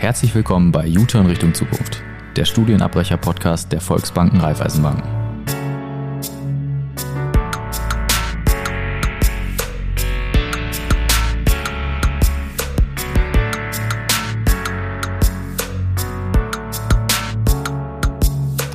Herzlich 0.00 0.34
willkommen 0.34 0.72
bei 0.72 0.88
U-Turn 0.88 1.26
Richtung 1.26 1.52
Zukunft, 1.52 2.02
der 2.34 2.46
Studienabbrecher-Podcast 2.46 3.70
der 3.70 3.82
Volksbanken 3.82 4.40
Raiffeisenbanken. 4.40 5.02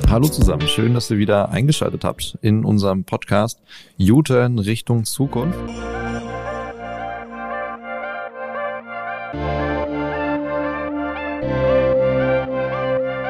Hallo 0.08 0.28
zusammen, 0.28 0.68
schön, 0.68 0.94
dass 0.94 1.10
ihr 1.10 1.18
wieder 1.18 1.48
eingeschaltet 1.48 2.04
habt 2.04 2.38
in 2.40 2.64
unserem 2.64 3.02
Podcast 3.02 3.60
U-Turn 3.98 4.60
Richtung 4.60 5.04
Zukunft. 5.04 5.58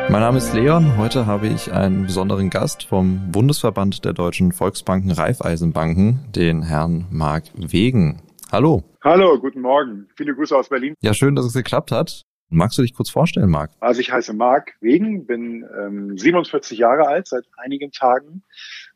Mein 0.08 0.20
Name 0.20 0.38
ist 0.38 0.54
Leon. 0.54 0.96
Heute 0.96 1.26
habe 1.26 1.48
ich 1.48 1.72
einen 1.72 2.06
besonderen 2.06 2.48
Gast 2.48 2.84
vom 2.84 3.32
Bundesverband 3.32 4.04
der 4.04 4.12
deutschen 4.12 4.52
Volksbanken 4.52 5.10
Raiffeisenbanken, 5.10 6.20
den 6.34 6.62
Herrn 6.62 7.06
Marc 7.10 7.44
Wegen. 7.54 8.22
Hallo. 8.52 8.84
Hallo, 9.02 9.38
guten 9.40 9.60
Morgen. 9.60 10.08
Viele 10.16 10.34
Grüße 10.34 10.56
aus 10.56 10.68
Berlin. 10.68 10.94
Ja, 11.00 11.12
schön, 11.12 11.34
dass 11.34 11.44
es 11.44 11.54
geklappt 11.54 11.90
hat. 11.90 12.22
Magst 12.48 12.78
du 12.78 12.82
dich 12.82 12.94
kurz 12.94 13.10
vorstellen, 13.10 13.50
Marc? 13.50 13.72
Also 13.80 14.00
ich 14.00 14.12
heiße 14.12 14.32
Marc 14.32 14.74
Wegen, 14.80 15.26
bin 15.26 15.66
ähm, 15.76 16.16
47 16.16 16.78
Jahre 16.78 17.08
alt 17.08 17.26
seit 17.26 17.44
einigen 17.56 17.90
Tagen, 17.90 18.44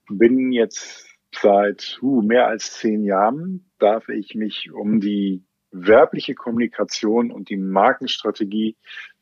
bin 0.09 0.53
jetzt 0.53 1.07
seit 1.35 1.99
uh, 2.03 2.23
mehr 2.23 2.47
als 2.47 2.75
zehn 2.75 3.03
Jahren, 3.03 3.71
darf 3.79 4.09
ich 4.09 4.35
mich 4.37 4.71
um 4.73 5.01
die 5.01 5.45
werbliche 5.73 6.35
Kommunikation 6.35 7.31
und 7.31 7.49
die 7.49 7.57
Markenstrategie 7.57 8.77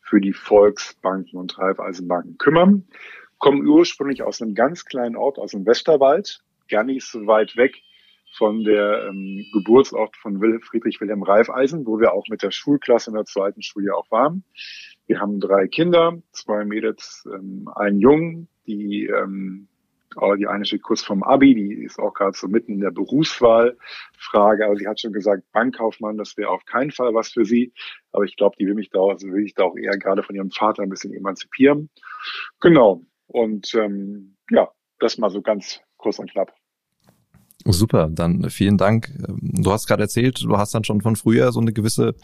für 0.08 0.20
die 0.20 0.32
Volksbanken 0.32 1.38
und 1.38 1.58
Raiffeisenbanken 1.58 2.38
kümmern. 2.38 2.84
Kommen 3.38 3.66
ursprünglich 3.66 4.22
aus 4.22 4.42
einem 4.42 4.54
ganz 4.54 4.84
kleinen 4.84 5.16
Ort, 5.16 5.38
aus 5.38 5.52
dem 5.52 5.66
Westerwald, 5.66 6.40
gar 6.68 6.84
nicht 6.84 7.06
so 7.06 7.26
weit 7.26 7.56
weg 7.56 7.76
von 8.36 8.62
der 8.64 9.08
ähm, 9.08 9.46
Geburtsort 9.52 10.16
von 10.16 10.38
Friedrich 10.60 11.00
Wilhelm 11.00 11.22
Reifeisen, 11.22 11.86
wo 11.86 11.98
wir 11.98 12.12
auch 12.12 12.26
mit 12.28 12.42
der 12.42 12.50
Schulklasse 12.50 13.10
in 13.10 13.16
der 13.16 13.24
zweiten 13.24 13.62
Schuljahr 13.62 13.96
auch 13.96 14.10
waren. 14.10 14.44
Wir 15.06 15.20
haben 15.20 15.40
drei 15.40 15.66
Kinder, 15.68 16.18
zwei 16.32 16.64
Mädels, 16.64 17.26
ähm, 17.32 17.68
einen 17.74 18.00
Jungen, 18.00 18.48
die 18.66 19.06
ähm, 19.06 19.68
aber 20.16 20.36
die 20.36 20.46
eine 20.46 20.64
steht 20.64 20.82
kurz 20.82 21.02
vom 21.02 21.22
Abi, 21.22 21.54
die 21.54 21.84
ist 21.84 21.98
auch 21.98 22.14
gerade 22.14 22.36
so 22.36 22.48
mitten 22.48 22.72
in 22.72 22.80
der 22.80 22.90
Berufswahlfrage. 22.90 24.66
Aber 24.66 24.76
sie 24.76 24.86
hat 24.86 25.00
schon 25.00 25.12
gesagt, 25.12 25.44
Bankkaufmann, 25.52 26.16
das 26.16 26.36
wäre 26.36 26.50
auf 26.50 26.64
keinen 26.64 26.90
Fall 26.90 27.14
was 27.14 27.30
für 27.30 27.44
sie. 27.44 27.72
Aber 28.12 28.24
ich 28.24 28.36
glaube, 28.36 28.56
die 28.58 28.66
will 28.66 28.74
mich 28.74 28.90
da, 28.90 29.00
also 29.00 29.28
will 29.28 29.44
ich 29.44 29.54
da 29.54 29.64
auch 29.64 29.76
eher 29.76 29.98
gerade 29.98 30.22
von 30.22 30.34
ihrem 30.34 30.50
Vater 30.50 30.82
ein 30.82 30.88
bisschen 30.88 31.12
emanzipieren. 31.12 31.90
Genau. 32.60 33.04
Und 33.26 33.74
ähm, 33.74 34.36
ja, 34.50 34.70
das 34.98 35.18
mal 35.18 35.30
so 35.30 35.42
ganz 35.42 35.80
kurz 35.96 36.18
und 36.18 36.30
knapp. 36.30 36.54
Super, 37.64 38.08
dann 38.10 38.48
vielen 38.50 38.78
Dank. 38.78 39.10
Du 39.28 39.72
hast 39.72 39.86
gerade 39.88 40.04
erzählt, 40.04 40.42
du 40.42 40.56
hast 40.56 40.74
dann 40.74 40.84
schon 40.84 41.00
von 41.00 41.16
früher 41.16 41.52
so 41.52 41.60
eine 41.60 41.72
gewisse 41.72 42.14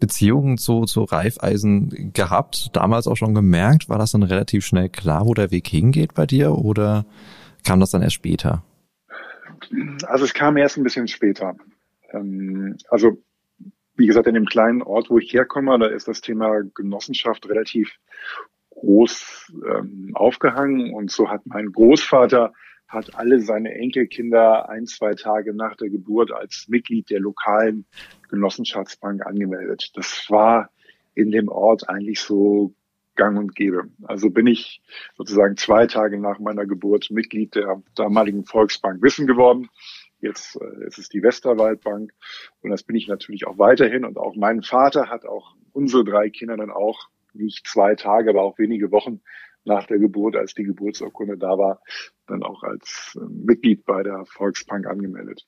Beziehung 0.00 0.56
zu, 0.56 0.84
zu 0.84 1.04
Reifeisen 1.04 2.12
gehabt, 2.14 2.70
damals 2.72 3.06
auch 3.06 3.16
schon 3.16 3.34
gemerkt. 3.34 3.88
War 3.88 3.98
das 3.98 4.12
dann 4.12 4.22
relativ 4.22 4.64
schnell 4.64 4.88
klar, 4.88 5.26
wo 5.26 5.34
der 5.34 5.50
Weg 5.50 5.68
hingeht 5.68 6.14
bei 6.14 6.26
dir 6.26 6.52
oder 6.52 7.04
kam 7.64 7.78
das 7.78 7.90
dann 7.90 8.02
erst 8.02 8.14
später? 8.14 8.64
Also 10.06 10.24
es 10.24 10.32
kam 10.32 10.56
erst 10.56 10.78
ein 10.78 10.82
bisschen 10.84 11.08
später. 11.08 11.54
Ähm, 12.12 12.76
also 12.88 13.22
wie 13.96 14.06
gesagt, 14.06 14.26
in 14.26 14.34
dem 14.34 14.46
kleinen 14.46 14.82
Ort, 14.82 15.10
wo 15.10 15.18
ich 15.18 15.32
herkomme, 15.32 15.78
da 15.78 15.86
ist 15.86 16.08
das 16.08 16.22
Thema 16.22 16.62
Genossenschaft 16.74 17.46
relativ 17.48 17.98
groß 18.70 19.52
ähm, 19.68 20.12
aufgehangen 20.14 20.94
und 20.94 21.10
so 21.10 21.28
hat 21.28 21.42
mein 21.44 21.66
Großvater 21.66 22.54
hat 22.90 23.14
alle 23.14 23.40
seine 23.40 23.72
Enkelkinder 23.72 24.68
ein, 24.68 24.86
zwei 24.86 25.14
Tage 25.14 25.54
nach 25.54 25.76
der 25.76 25.90
Geburt 25.90 26.32
als 26.32 26.66
Mitglied 26.68 27.08
der 27.08 27.20
lokalen 27.20 27.86
Genossenschaftsbank 28.28 29.24
angemeldet. 29.24 29.92
Das 29.94 30.26
war 30.28 30.70
in 31.14 31.30
dem 31.30 31.48
Ort 31.48 31.88
eigentlich 31.88 32.20
so 32.20 32.74
gang 33.14 33.38
und 33.38 33.54
gäbe. 33.54 33.84
Also 34.02 34.30
bin 34.30 34.48
ich 34.48 34.82
sozusagen 35.16 35.56
zwei 35.56 35.86
Tage 35.86 36.18
nach 36.18 36.40
meiner 36.40 36.66
Geburt 36.66 37.10
Mitglied 37.10 37.54
der 37.54 37.80
damaligen 37.94 38.44
Volksbank 38.44 39.00
Wissen 39.02 39.28
geworden. 39.28 39.68
Jetzt 40.20 40.56
äh, 40.56 40.86
ist 40.86 40.98
es 40.98 41.08
die 41.08 41.22
Westerwaldbank 41.22 42.12
und 42.60 42.70
das 42.70 42.82
bin 42.82 42.96
ich 42.96 43.06
natürlich 43.06 43.46
auch 43.46 43.58
weiterhin. 43.58 44.04
Und 44.04 44.18
auch 44.18 44.34
mein 44.34 44.62
Vater 44.62 45.08
hat 45.08 45.26
auch 45.26 45.54
unsere 45.72 46.04
drei 46.04 46.28
Kinder 46.28 46.56
dann 46.56 46.70
auch 46.70 47.08
nicht 47.34 47.68
zwei 47.68 47.94
Tage, 47.94 48.30
aber 48.30 48.42
auch 48.42 48.58
wenige 48.58 48.90
Wochen 48.90 49.20
nach 49.64 49.86
der 49.86 49.98
Geburt, 49.98 50.36
als 50.36 50.54
die 50.54 50.64
Geburtsurkunde 50.64 51.36
da 51.36 51.58
war, 51.58 51.82
dann 52.26 52.42
auch 52.42 52.62
als 52.62 53.18
äh, 53.20 53.24
Mitglied 53.28 53.84
bei 53.84 54.02
der 54.02 54.24
Volksbank 54.26 54.86
angemeldet. 54.86 55.46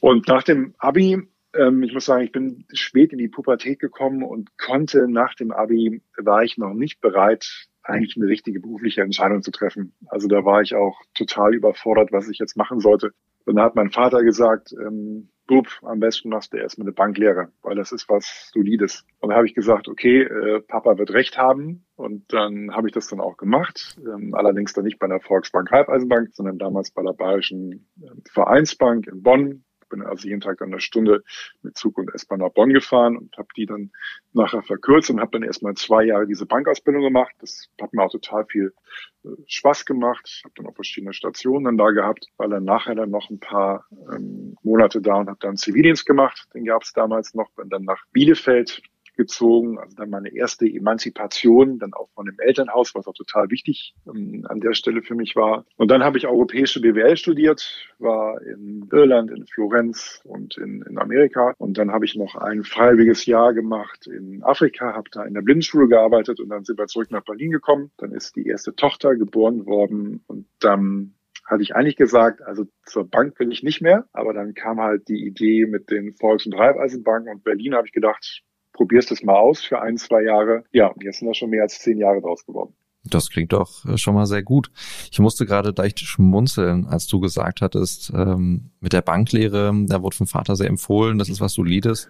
Und 0.00 0.26
nach 0.28 0.42
dem 0.42 0.74
Abi, 0.78 1.28
ähm, 1.54 1.82
ich 1.82 1.92
muss 1.92 2.06
sagen, 2.06 2.24
ich 2.24 2.32
bin 2.32 2.64
spät 2.72 3.12
in 3.12 3.18
die 3.18 3.28
Pubertät 3.28 3.78
gekommen 3.78 4.22
und 4.22 4.56
konnte 4.58 5.08
nach 5.08 5.34
dem 5.34 5.52
Abi, 5.52 6.02
war 6.16 6.42
ich 6.42 6.58
noch 6.58 6.74
nicht 6.74 7.00
bereit, 7.00 7.68
eigentlich 7.82 8.16
eine 8.16 8.26
richtige 8.26 8.60
berufliche 8.60 9.02
Entscheidung 9.02 9.42
zu 9.42 9.50
treffen. 9.50 9.94
Also 10.06 10.28
da 10.28 10.44
war 10.44 10.62
ich 10.62 10.74
auch 10.74 11.00
total 11.14 11.54
überfordert, 11.54 12.12
was 12.12 12.28
ich 12.28 12.38
jetzt 12.38 12.56
machen 12.56 12.80
sollte. 12.80 13.12
Und 13.44 13.56
da 13.56 13.64
hat 13.64 13.74
mein 13.74 13.90
Vater 13.90 14.22
gesagt, 14.22 14.72
ähm, 14.72 15.30
Bub, 15.46 15.66
am 15.82 16.00
besten 16.00 16.28
machst 16.28 16.52
du 16.52 16.56
erstmal 16.56 16.86
eine 16.86 16.94
Banklehre, 16.94 17.52
weil 17.62 17.76
das 17.76 17.92
ist 17.92 18.08
was 18.08 18.50
Solides. 18.52 19.04
Und 19.20 19.30
da 19.30 19.36
habe 19.36 19.46
ich 19.46 19.54
gesagt, 19.54 19.88
okay, 19.88 20.22
äh, 20.22 20.60
Papa 20.60 20.98
wird 20.98 21.12
recht 21.12 21.36
haben. 21.36 21.84
Und 21.96 22.32
dann 22.32 22.74
habe 22.74 22.88
ich 22.88 22.94
das 22.94 23.08
dann 23.08 23.20
auch 23.20 23.36
gemacht. 23.36 23.96
Ähm, 23.98 24.34
allerdings 24.34 24.72
dann 24.72 24.84
nicht 24.84 24.98
bei 24.98 25.08
der 25.08 25.20
Volksbank 25.20 25.70
Halbeisenbank, 25.70 26.30
sondern 26.32 26.58
damals 26.58 26.90
bei 26.90 27.02
der 27.02 27.12
Bayerischen 27.12 27.88
äh, 28.00 28.08
Vereinsbank 28.30 29.06
in 29.06 29.22
Bonn 29.22 29.64
bin 29.92 30.02
also 30.02 30.26
jeden 30.26 30.40
Tag 30.40 30.60
eine 30.60 30.80
Stunde 30.80 31.22
mit 31.62 31.76
Zug 31.76 31.98
und 31.98 32.12
S-Bahn 32.12 32.40
nach 32.40 32.50
Bonn 32.50 32.72
gefahren 32.72 33.16
und 33.16 33.36
habe 33.36 33.48
die 33.56 33.66
dann 33.66 33.92
nachher 34.32 34.62
verkürzt 34.62 35.10
und 35.10 35.20
habe 35.20 35.32
dann 35.32 35.42
erstmal 35.42 35.74
zwei 35.74 36.04
Jahre 36.04 36.26
diese 36.26 36.46
Bankausbildung 36.46 37.02
gemacht. 37.02 37.34
Das 37.40 37.68
hat 37.80 37.92
mir 37.92 38.02
auch 38.02 38.10
total 38.10 38.46
viel 38.46 38.72
äh, 39.24 39.28
Spaß 39.46 39.84
gemacht. 39.84 40.40
Habe 40.44 40.54
dann 40.56 40.66
auch 40.66 40.74
verschiedene 40.74 41.12
Stationen 41.12 41.64
dann 41.64 41.76
da 41.76 41.90
gehabt, 41.90 42.26
war 42.38 42.48
dann 42.48 42.64
nachher 42.64 42.94
dann 42.94 43.10
noch 43.10 43.30
ein 43.30 43.38
paar 43.38 43.86
ähm, 44.12 44.56
Monate 44.62 45.00
da 45.00 45.16
und 45.16 45.28
habe 45.28 45.38
dann 45.40 45.56
Zivildienst 45.56 46.06
gemacht. 46.06 46.48
Den 46.54 46.64
gab 46.64 46.82
es 46.82 46.92
damals 46.92 47.34
noch. 47.34 47.50
Bin 47.52 47.68
dann 47.68 47.84
nach 47.84 48.02
Bielefeld 48.12 48.82
gezogen, 49.14 49.78
also 49.78 49.94
dann 49.96 50.10
meine 50.10 50.34
erste 50.34 50.66
Emanzipation, 50.66 51.78
dann 51.78 51.92
auch 51.92 52.08
von 52.14 52.26
dem 52.26 52.38
Elternhaus, 52.38 52.94
was 52.94 53.06
auch 53.06 53.14
total 53.14 53.50
wichtig 53.50 53.94
ähm, 54.06 54.46
an 54.48 54.60
der 54.60 54.74
Stelle 54.74 55.02
für 55.02 55.14
mich 55.14 55.36
war. 55.36 55.64
Und 55.76 55.90
dann 55.90 56.02
habe 56.02 56.18
ich 56.18 56.26
europäische 56.26 56.80
BWL 56.80 57.16
studiert, 57.16 57.90
war 57.98 58.40
in 58.42 58.88
Irland, 58.90 59.30
in 59.30 59.46
Florenz 59.46 60.20
und 60.24 60.56
in, 60.56 60.82
in 60.82 60.98
Amerika. 60.98 61.54
Und 61.58 61.78
dann 61.78 61.92
habe 61.92 62.04
ich 62.04 62.14
noch 62.16 62.34
ein 62.34 62.64
freiwilliges 62.64 63.26
Jahr 63.26 63.52
gemacht 63.52 64.06
in 64.06 64.42
Afrika, 64.42 64.94
habe 64.94 65.10
da 65.10 65.24
in 65.24 65.34
der 65.34 65.42
Blindenschule 65.42 65.88
gearbeitet 65.88 66.40
und 66.40 66.48
dann 66.48 66.64
sind 66.64 66.78
wir 66.78 66.86
zurück 66.86 67.10
nach 67.10 67.24
Berlin 67.24 67.50
gekommen. 67.50 67.90
Dann 67.98 68.12
ist 68.12 68.36
die 68.36 68.46
erste 68.46 68.74
Tochter 68.74 69.16
geboren 69.16 69.66
worden 69.66 70.24
und 70.26 70.46
dann 70.60 71.14
hatte 71.44 71.62
ich 71.62 71.74
eigentlich 71.74 71.96
gesagt, 71.96 72.42
also 72.42 72.64
zur 72.86 73.08
Bank 73.08 73.38
will 73.38 73.52
ich 73.52 73.62
nicht 73.62 73.82
mehr, 73.82 74.06
aber 74.12 74.32
dann 74.32 74.54
kam 74.54 74.80
halt 74.80 75.08
die 75.08 75.26
Idee 75.26 75.66
mit 75.66 75.90
den 75.90 76.14
Volks- 76.14 76.46
und 76.46 76.54
Raiffeisenbanken 76.54 77.32
und 77.32 77.44
Berlin 77.44 77.74
habe 77.74 77.86
ich 77.86 77.92
gedacht, 77.92 78.42
probierst 78.72 79.12
es 79.12 79.22
mal 79.22 79.36
aus 79.36 79.62
für 79.62 79.80
ein, 79.80 79.96
zwei 79.96 80.22
Jahre. 80.22 80.64
Ja, 80.72 80.92
jetzt 81.00 81.18
sind 81.18 81.28
da 81.28 81.34
schon 81.34 81.50
mehr 81.50 81.62
als 81.62 81.78
zehn 81.78 81.98
Jahre 81.98 82.20
draus 82.20 82.44
geworden. 82.44 82.74
Das 83.04 83.30
klingt 83.30 83.52
doch 83.52 83.84
äh, 83.84 83.98
schon 83.98 84.14
mal 84.14 84.26
sehr 84.26 84.42
gut. 84.42 84.70
Ich 85.10 85.18
musste 85.18 85.44
gerade 85.44 85.74
leicht 85.76 85.98
schmunzeln, 86.00 86.86
als 86.86 87.06
du 87.06 87.20
gesagt 87.20 87.60
hattest, 87.60 88.12
ähm, 88.14 88.70
mit 88.80 88.92
der 88.92 89.02
Banklehre, 89.02 89.72
da 89.86 90.02
wurde 90.02 90.16
vom 90.16 90.26
Vater 90.26 90.54
sehr 90.56 90.68
empfohlen, 90.68 91.18
das 91.18 91.28
ist 91.28 91.40
was 91.40 91.54
Solides. 91.54 92.08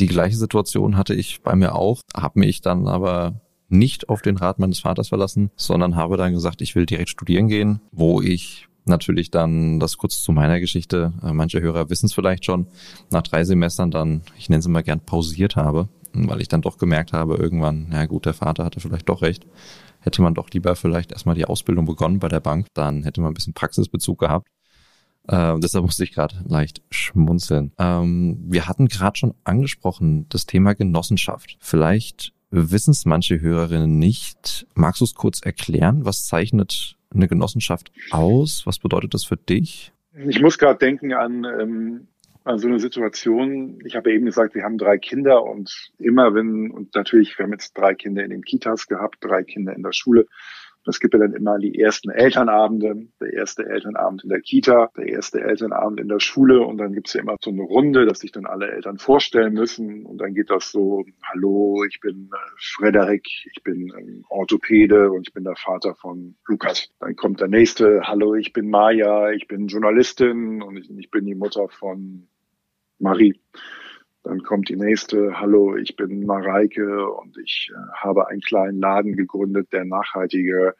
Die 0.00 0.08
gleiche 0.08 0.36
Situation 0.36 0.96
hatte 0.96 1.14
ich 1.14 1.42
bei 1.42 1.54
mir 1.54 1.74
auch, 1.74 2.00
habe 2.16 2.40
mich 2.40 2.60
dann 2.60 2.88
aber 2.88 3.40
nicht 3.68 4.08
auf 4.08 4.22
den 4.22 4.36
Rat 4.36 4.58
meines 4.58 4.80
Vaters 4.80 5.08
verlassen, 5.08 5.50
sondern 5.56 5.96
habe 5.96 6.16
dann 6.16 6.32
gesagt, 6.32 6.60
ich 6.62 6.74
will 6.74 6.86
direkt 6.86 7.10
studieren 7.10 7.48
gehen, 7.48 7.80
wo 7.92 8.20
ich 8.20 8.68
natürlich 8.84 9.30
dann 9.30 9.80
das 9.80 9.96
kurz 9.96 10.22
zu 10.22 10.32
meiner 10.32 10.60
Geschichte. 10.60 11.12
Äh, 11.22 11.32
manche 11.32 11.60
Hörer 11.60 11.90
wissen 11.90 12.06
es 12.06 12.14
vielleicht 12.14 12.44
schon. 12.44 12.66
Nach 13.10 13.22
drei 13.22 13.44
Semestern 13.44 13.90
dann, 13.90 14.22
ich 14.38 14.48
nenne 14.48 14.60
es 14.60 14.68
mal 14.68 14.82
gern, 14.82 15.00
pausiert 15.00 15.56
habe, 15.56 15.88
weil 16.12 16.40
ich 16.40 16.48
dann 16.48 16.62
doch 16.62 16.78
gemerkt 16.78 17.12
habe, 17.12 17.36
irgendwann, 17.36 17.88
ja 17.92 18.06
gut, 18.06 18.26
der 18.26 18.34
Vater 18.34 18.64
hatte 18.64 18.80
vielleicht 18.80 19.08
doch 19.08 19.22
recht. 19.22 19.46
Hätte 20.00 20.22
man 20.22 20.34
doch 20.34 20.50
lieber 20.50 20.76
vielleicht 20.76 21.12
erstmal 21.12 21.34
die 21.34 21.46
Ausbildung 21.46 21.86
begonnen 21.86 22.18
bei 22.18 22.28
der 22.28 22.40
Bank, 22.40 22.66
dann 22.74 23.04
hätte 23.04 23.20
man 23.20 23.30
ein 23.30 23.34
bisschen 23.34 23.54
Praxisbezug 23.54 24.18
gehabt. 24.18 24.48
Äh, 25.26 25.58
deshalb 25.58 25.84
musste 25.84 26.04
ich 26.04 26.12
gerade 26.12 26.36
leicht 26.46 26.82
schmunzeln. 26.90 27.72
Ähm, 27.78 28.44
wir 28.46 28.68
hatten 28.68 28.88
gerade 28.88 29.16
schon 29.16 29.34
angesprochen, 29.44 30.26
das 30.28 30.44
Thema 30.44 30.74
Genossenschaft. 30.74 31.56
Vielleicht 31.60 32.34
wissen 32.50 32.90
es 32.90 33.06
manche 33.06 33.40
Hörerinnen 33.40 33.98
nicht. 33.98 34.66
Magst 34.74 35.00
du 35.00 35.04
es 35.04 35.14
kurz 35.14 35.40
erklären? 35.40 36.04
Was 36.04 36.26
zeichnet 36.26 36.96
eine 37.14 37.28
Genossenschaft 37.28 37.92
aus? 38.10 38.66
Was 38.66 38.78
bedeutet 38.78 39.14
das 39.14 39.24
für 39.24 39.36
dich? 39.36 39.92
Ich 40.28 40.40
muss 40.40 40.58
gerade 40.58 40.78
denken 40.78 41.12
an 41.12 41.44
ähm, 41.44 42.08
Also 42.44 42.68
eine 42.68 42.78
Situation, 42.78 43.78
ich 43.86 43.96
habe 43.96 44.12
eben 44.12 44.26
gesagt, 44.26 44.54
wir 44.54 44.64
haben 44.64 44.76
drei 44.76 44.98
Kinder 44.98 45.42
und 45.42 45.90
immer 45.98 46.34
wenn, 46.34 46.70
und 46.70 46.94
natürlich, 46.94 47.38
wir 47.38 47.44
haben 47.44 47.52
jetzt 47.52 47.72
drei 47.72 47.94
Kinder 47.94 48.22
in 48.22 48.28
den 48.28 48.42
Kitas 48.42 48.86
gehabt, 48.86 49.16
drei 49.20 49.44
Kinder 49.44 49.74
in 49.74 49.82
der 49.82 49.94
Schule, 49.94 50.26
es 50.86 51.00
gibt 51.00 51.14
ja 51.14 51.20
dann 51.20 51.32
immer 51.32 51.58
die 51.58 51.78
ersten 51.78 52.10
Elternabende, 52.10 53.08
der 53.20 53.32
erste 53.32 53.64
Elternabend 53.64 54.24
in 54.24 54.30
der 54.30 54.40
Kita, 54.40 54.90
der 54.96 55.08
erste 55.08 55.40
Elternabend 55.40 56.00
in 56.00 56.08
der 56.08 56.20
Schule 56.20 56.60
und 56.62 56.78
dann 56.78 56.92
gibt's 56.92 57.14
ja 57.14 57.20
immer 57.20 57.36
so 57.42 57.50
eine 57.50 57.62
Runde, 57.62 58.06
dass 58.06 58.20
sich 58.20 58.32
dann 58.32 58.46
alle 58.46 58.70
Eltern 58.70 58.98
vorstellen 58.98 59.54
müssen 59.54 60.04
und 60.04 60.18
dann 60.18 60.34
geht 60.34 60.50
das 60.50 60.70
so, 60.70 61.04
hallo, 61.22 61.84
ich 61.88 62.00
bin 62.00 62.30
äh, 62.32 62.36
Frederik, 62.58 63.26
ich 63.52 63.62
bin 63.62 63.92
ähm, 63.98 64.24
Orthopäde 64.28 65.10
und 65.10 65.28
ich 65.28 65.34
bin 65.34 65.44
der 65.44 65.56
Vater 65.56 65.94
von 65.94 66.36
Lukas. 66.46 66.90
Dann 67.00 67.16
kommt 67.16 67.40
der 67.40 67.48
nächste, 67.48 68.02
hallo, 68.04 68.34
ich 68.34 68.52
bin 68.52 68.68
Maja, 68.70 69.30
ich 69.30 69.48
bin 69.48 69.68
Journalistin 69.68 70.62
und 70.62 70.76
ich, 70.76 70.90
ich 70.90 71.10
bin 71.10 71.24
die 71.26 71.34
Mutter 71.34 71.68
von 71.68 72.28
Marie. 72.98 73.40
Dann 74.24 74.42
kommt 74.42 74.70
die 74.70 74.76
nächste, 74.76 75.38
hallo, 75.38 75.76
ich 75.76 75.96
bin 75.96 76.24
Mareike 76.24 77.10
und 77.10 77.36
ich 77.38 77.70
äh, 77.70 77.92
habe 77.94 78.28
einen 78.28 78.40
kleinen 78.40 78.80
Laden 78.80 79.16
gegründet, 79.16 79.68
der 79.72 79.84
nachhaltige 79.84 80.74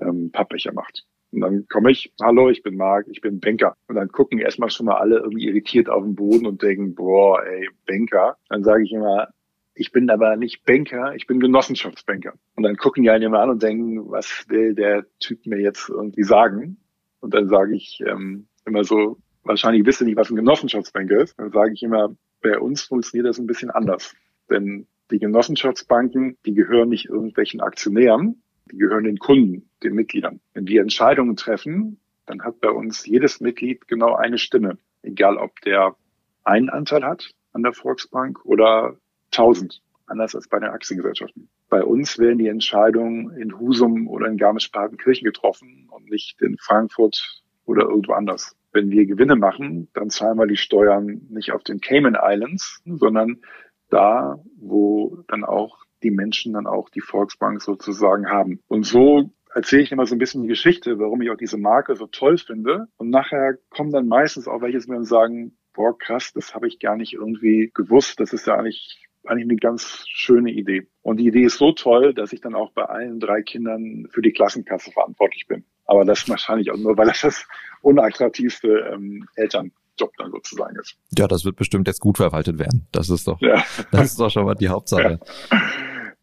ähm, 0.00 0.30
Pappbecher 0.30 0.72
macht. 0.74 1.04
Und 1.32 1.40
dann 1.40 1.66
komme 1.68 1.90
ich, 1.90 2.12
hallo, 2.20 2.50
ich 2.50 2.62
bin 2.62 2.76
Marc, 2.76 3.06
ich 3.08 3.22
bin 3.22 3.40
Banker. 3.40 3.74
Und 3.88 3.94
dann 3.94 4.08
gucken 4.08 4.38
erstmal 4.38 4.68
schon 4.68 4.86
mal 4.86 4.98
alle 4.98 5.18
irgendwie 5.18 5.48
irritiert 5.48 5.88
auf 5.88 6.02
den 6.02 6.14
Boden 6.14 6.46
und 6.46 6.62
denken, 6.62 6.94
boah, 6.94 7.42
ey, 7.42 7.68
Banker. 7.86 8.36
Dann 8.48 8.64
sage 8.64 8.82
ich 8.84 8.92
immer, 8.92 9.28
ich 9.74 9.92
bin 9.92 10.10
aber 10.10 10.36
nicht 10.36 10.64
Banker, 10.64 11.14
ich 11.14 11.26
bin 11.26 11.40
Genossenschaftsbanker. 11.40 12.34
Und 12.54 12.64
dann 12.64 12.76
gucken 12.76 13.02
die 13.02 13.10
einen 13.10 13.24
immer 13.24 13.40
an 13.40 13.50
und 13.50 13.62
denken, 13.62 14.10
was 14.10 14.44
will 14.48 14.74
der 14.74 15.06
Typ 15.20 15.46
mir 15.46 15.58
jetzt 15.58 15.88
irgendwie 15.88 16.24
sagen? 16.24 16.76
Und 17.20 17.32
dann 17.32 17.48
sage 17.48 17.74
ich 17.76 18.02
ähm, 18.06 18.48
immer 18.66 18.84
so, 18.84 19.18
wahrscheinlich 19.42 19.86
wisst 19.86 20.02
ihr 20.02 20.06
nicht, 20.06 20.16
was 20.16 20.30
ein 20.30 20.36
Genossenschaftsbanker 20.36 21.18
ist. 21.22 21.38
Dann 21.38 21.50
sage 21.50 21.72
ich 21.72 21.82
immer, 21.82 22.14
bei 22.40 22.58
uns 22.58 22.82
funktioniert 22.82 23.28
das 23.28 23.38
ein 23.38 23.46
bisschen 23.46 23.70
anders. 23.70 24.14
Denn 24.48 24.86
die 25.10 25.18
Genossenschaftsbanken, 25.18 26.36
die 26.46 26.54
gehören 26.54 26.88
nicht 26.88 27.06
irgendwelchen 27.06 27.60
Aktionären, 27.60 28.42
die 28.70 28.78
gehören 28.78 29.04
den 29.04 29.18
Kunden, 29.18 29.68
den 29.82 29.94
Mitgliedern. 29.94 30.40
Wenn 30.54 30.66
die 30.66 30.78
Entscheidungen 30.78 31.36
treffen, 31.36 32.00
dann 32.26 32.42
hat 32.42 32.60
bei 32.60 32.70
uns 32.70 33.06
jedes 33.06 33.40
Mitglied 33.40 33.88
genau 33.88 34.14
eine 34.14 34.38
Stimme. 34.38 34.78
Egal, 35.02 35.36
ob 35.36 35.60
der 35.62 35.96
einen 36.44 36.70
Anteil 36.70 37.04
hat 37.04 37.30
an 37.52 37.62
der 37.62 37.72
Volksbank 37.72 38.44
oder 38.44 38.96
tausend. 39.30 39.82
Anders 40.06 40.34
als 40.34 40.48
bei 40.48 40.58
den 40.58 40.70
Aktiengesellschaften. 40.70 41.48
Bei 41.68 41.84
uns 41.84 42.18
werden 42.18 42.38
die 42.38 42.48
Entscheidungen 42.48 43.36
in 43.36 43.58
Husum 43.58 44.08
oder 44.08 44.26
in 44.26 44.36
Garmisch-Partenkirchen 44.36 45.24
getroffen 45.24 45.88
und 45.90 46.10
nicht 46.10 46.40
in 46.42 46.56
Frankfurt 46.58 47.42
oder 47.64 47.82
irgendwo 47.82 48.12
anders 48.12 48.56
wenn 48.72 48.90
wir 48.90 49.06
Gewinne 49.06 49.36
machen, 49.36 49.88
dann 49.94 50.10
zahlen 50.10 50.38
wir 50.38 50.46
die 50.46 50.56
Steuern 50.56 51.22
nicht 51.28 51.52
auf 51.52 51.62
den 51.62 51.80
Cayman 51.80 52.16
Islands, 52.20 52.82
sondern 52.84 53.40
da, 53.88 54.38
wo 54.56 55.24
dann 55.28 55.44
auch 55.44 55.78
die 56.02 56.10
Menschen 56.10 56.54
dann 56.54 56.66
auch 56.66 56.88
die 56.88 57.00
Volksbank 57.00 57.60
sozusagen 57.60 58.28
haben. 58.28 58.60
Und 58.68 58.84
so 58.84 59.30
erzähle 59.54 59.82
ich 59.82 59.92
immer 59.92 60.06
so 60.06 60.14
ein 60.14 60.18
bisschen 60.18 60.42
die 60.42 60.48
Geschichte, 60.48 60.98
warum 60.98 61.22
ich 61.22 61.30
auch 61.30 61.36
diese 61.36 61.58
Marke 61.58 61.96
so 61.96 62.06
toll 62.06 62.38
finde. 62.38 62.86
Und 62.96 63.10
nachher 63.10 63.58
kommen 63.70 63.92
dann 63.92 64.06
meistens 64.06 64.48
auch 64.48 64.60
welche, 64.60 64.78
die 64.78 64.90
mir 64.90 65.04
sagen, 65.04 65.56
boah, 65.74 65.96
krass, 65.98 66.32
das 66.32 66.54
habe 66.54 66.68
ich 66.68 66.78
gar 66.78 66.96
nicht 66.96 67.14
irgendwie 67.14 67.70
gewusst. 67.74 68.20
Das 68.20 68.32
ist 68.32 68.46
ja 68.46 68.54
eigentlich, 68.54 69.04
eigentlich 69.24 69.48
eine 69.48 69.56
ganz 69.56 70.04
schöne 70.08 70.50
Idee. 70.50 70.88
Und 71.02 71.18
die 71.18 71.26
Idee 71.26 71.42
ist 71.42 71.58
so 71.58 71.72
toll, 71.72 72.14
dass 72.14 72.32
ich 72.32 72.40
dann 72.40 72.54
auch 72.54 72.72
bei 72.72 72.84
allen 72.84 73.20
drei 73.20 73.42
Kindern 73.42 74.06
für 74.10 74.22
die 74.22 74.32
Klassenkasse 74.32 74.92
verantwortlich 74.92 75.46
bin. 75.48 75.64
Aber 75.90 76.04
das 76.04 76.28
wahrscheinlich 76.28 76.70
auch 76.70 76.76
nur, 76.76 76.96
weil 76.96 77.08
das 77.08 77.22
das 77.22 77.44
unattraktivste 77.82 78.92
ähm, 78.94 79.26
Elternjob 79.34 80.12
dann 80.18 80.30
sozusagen 80.30 80.76
ist. 80.76 80.94
Ja, 81.18 81.26
das 81.26 81.44
wird 81.44 81.56
bestimmt 81.56 81.88
jetzt 81.88 81.98
gut 81.98 82.18
verwaltet 82.18 82.60
werden. 82.60 82.86
Das 82.92 83.10
ist 83.10 83.26
doch, 83.26 83.40
ja. 83.40 83.64
das 83.90 84.12
ist 84.12 84.20
doch 84.20 84.30
schon 84.30 84.44
mal 84.44 84.54
die 84.54 84.68
Hauptsache. 84.68 85.18
Ja. 85.50 85.60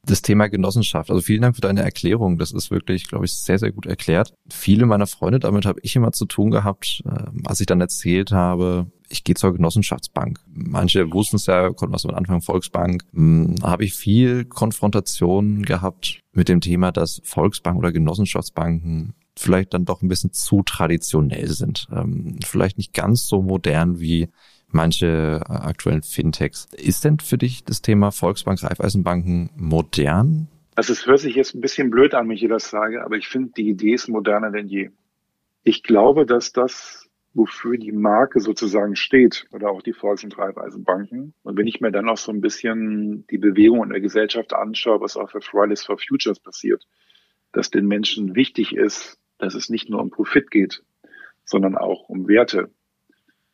Das 0.04 0.22
Thema 0.22 0.48
Genossenschaft. 0.48 1.12
Also 1.12 1.22
vielen 1.22 1.42
Dank 1.42 1.56
für 1.56 1.62
deine 1.62 1.82
Erklärung. 1.82 2.38
Das 2.38 2.54
ist 2.54 2.72
wirklich, 2.72 3.10
glaube 3.10 3.26
ich, 3.26 3.34
sehr, 3.34 3.60
sehr 3.60 3.74
gut 3.74 3.86
erklärt. 3.88 4.34
Viele 4.50 4.86
meiner 4.86 5.06
Freunde, 5.06 5.40
damit 5.40 5.66
habe 5.66 5.82
ich 5.84 5.98
immer 5.98 6.14
zu 6.14 6.26
tun 6.26 6.50
gehabt, 6.50 7.04
äh, 7.06 7.26
als 7.44 7.60
ich 7.60 7.66
dann 7.66 7.82
erzählt 7.82 8.32
habe, 8.32 8.90
ich 9.10 9.26
gehe 9.26 9.36
zur 9.36 9.52
Genossenschaftsbank. 9.52 10.40
Manche 10.48 11.12
wussten 11.12 11.36
es 11.36 11.46
ja, 11.46 11.74
konnten 11.74 11.94
was 11.94 12.06
mit 12.06 12.16
Anfang 12.16 12.42
Volksbank. 12.42 13.04
Hm, 13.14 13.56
habe 13.64 13.84
ich 13.84 13.96
viel 13.96 14.46
Konfrontation 14.46 15.64
gehabt 15.64 16.22
mit 16.32 16.48
dem 16.48 16.62
Thema, 16.62 16.94
dass 16.94 17.20
Volksbank 17.26 17.78
oder 17.78 17.92
Genossenschaftsbanken 17.92 19.14
vielleicht 19.40 19.74
dann 19.74 19.86
doch 19.86 20.02
ein 20.02 20.08
bisschen 20.08 20.34
zu 20.34 20.64
traditionell 20.64 21.48
sind. 21.48 21.88
Ähm, 21.92 22.40
vielleicht 22.46 22.78
nicht 22.78 22.94
ganz 22.94 23.28
so 23.28 23.42
modern 23.42 24.00
wie 24.00 24.30
manche 24.70 25.42
äh, 25.48 25.52
aktuellen 25.52 26.04
Fintechs. 26.04 26.68
Ist 26.76 27.04
denn 27.04 27.20
für 27.20 27.38
dich 27.38 27.64
das 27.64 27.82
Thema 27.82 28.12
Volksbank, 28.12 28.64
Raiffeisenbanken 28.64 29.50
modern? 29.56 30.48
Also 30.76 30.94
es 30.94 31.08
hört 31.08 31.20
sich 31.20 31.36
jetzt 31.36 31.56
ein 31.56 31.62
bisschen 31.62 31.90
blöd 31.90 32.14
an, 32.14 32.30
wenn 32.30 32.36
ich 32.36 32.48
das 32.48 32.70
sage, 32.70 33.04
aber 33.04 33.16
ich 33.16 33.28
finde, 33.28 33.52
die 33.58 33.70
Idee 33.70 33.94
ist 33.94 34.10
moderner 34.10 34.52
denn 34.52 34.68
je. 34.68 34.92
Ich 35.64 35.82
glaube, 35.84 36.26
dass 36.26 36.54
das, 36.54 37.10
wofür 37.34 37.78
die 37.78 37.92
Marke 37.92 38.40
sozusagen 38.40 38.96
steht, 38.96 39.48
oder 39.52 39.72
auch 39.72 39.82
die 39.82 39.94
Volks- 39.94 40.24
und 40.24 40.38
Raiffeisenbanken, 40.38 41.34
und 41.44 41.58
wenn 41.58 41.68
ich 41.68 41.82
mir 41.82 41.92
dann 41.92 42.08
auch 42.10 42.18
so 42.18 42.32
ein 42.32 42.42
bisschen 42.42 43.26
die 43.32 43.40
Bewegung 43.40 43.84
in 43.84 43.90
der 43.90 44.02
Gesellschaft 44.02 44.54
anschaue, 44.54 45.02
was 45.02 45.18
auch 45.18 45.32
für 45.32 45.42
Fridays 45.42 45.84
for 45.84 45.98
Futures 45.98 46.40
passiert, 46.40 46.86
dass 47.54 47.72
den 47.72 47.88
Menschen 47.88 48.36
wichtig 48.36 48.76
ist, 48.76 49.18
dass 49.38 49.56
es 49.56 49.70
nicht 49.70 49.90
nur 49.90 50.02
um 50.02 50.10
Profit 50.10 50.52
geht, 50.52 50.84
sondern 51.46 51.78
auch 51.78 52.10
um 52.10 52.28
Werte, 52.28 52.70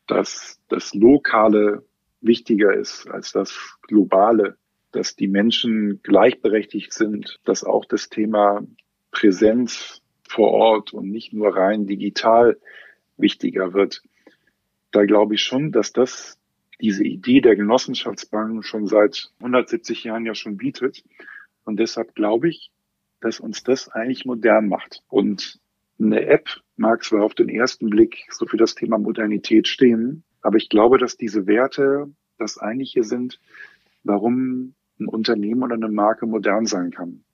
dass 0.06 0.60
das 0.68 0.94
Lokale 0.94 1.84
wichtiger 2.20 2.74
ist 2.74 3.08
als 3.08 3.32
das 3.32 3.78
Globale, 3.82 4.56
dass 4.92 5.16
die 5.16 5.28
Menschen 5.28 6.00
gleichberechtigt 6.02 6.92
sind, 6.92 7.38
dass 7.44 7.64
auch 7.64 7.84
das 7.84 8.08
Thema 8.08 8.62
Präsenz 9.10 10.02
vor 10.28 10.50
Ort 10.52 10.92
und 10.92 11.10
nicht 11.10 11.32
nur 11.32 11.54
rein 11.56 11.86
digital 11.86 12.58
wichtiger 13.16 13.72
wird. 13.74 14.02
Da 14.90 15.04
glaube 15.04 15.34
ich 15.34 15.42
schon, 15.42 15.72
dass 15.72 15.92
das 15.92 16.38
diese 16.80 17.04
Idee 17.04 17.40
der 17.40 17.56
Genossenschaftsbanken 17.56 18.62
schon 18.62 18.86
seit 18.86 19.30
170 19.38 20.04
Jahren 20.04 20.26
ja 20.26 20.34
schon 20.34 20.56
bietet. 20.56 21.04
Und 21.64 21.78
deshalb 21.78 22.14
glaube 22.14 22.48
ich, 22.48 22.70
dass 23.20 23.40
uns 23.40 23.62
das 23.62 23.88
eigentlich 23.88 24.24
modern 24.24 24.68
macht. 24.68 25.02
Und 25.08 25.60
eine 25.98 26.26
App 26.26 26.48
mag 26.76 27.04
zwar 27.04 27.22
auf 27.22 27.34
den 27.34 27.48
ersten 27.48 27.90
Blick 27.90 28.26
so 28.30 28.46
für 28.46 28.56
das 28.56 28.74
Thema 28.74 28.98
Modernität 28.98 29.68
stehen, 29.68 30.24
aber 30.42 30.56
ich 30.56 30.68
glaube, 30.68 30.98
dass 30.98 31.16
diese 31.16 31.46
Werte 31.46 32.12
das 32.38 32.58
eigentliche 32.58 33.04
sind, 33.04 33.40
warum 34.02 34.74
ein 34.98 35.06
Unternehmen 35.06 35.62
oder 35.62 35.74
eine 35.74 35.88
Marke 35.88 36.26
modern 36.26 36.66
sein 36.66 36.90
kann. 36.90 37.24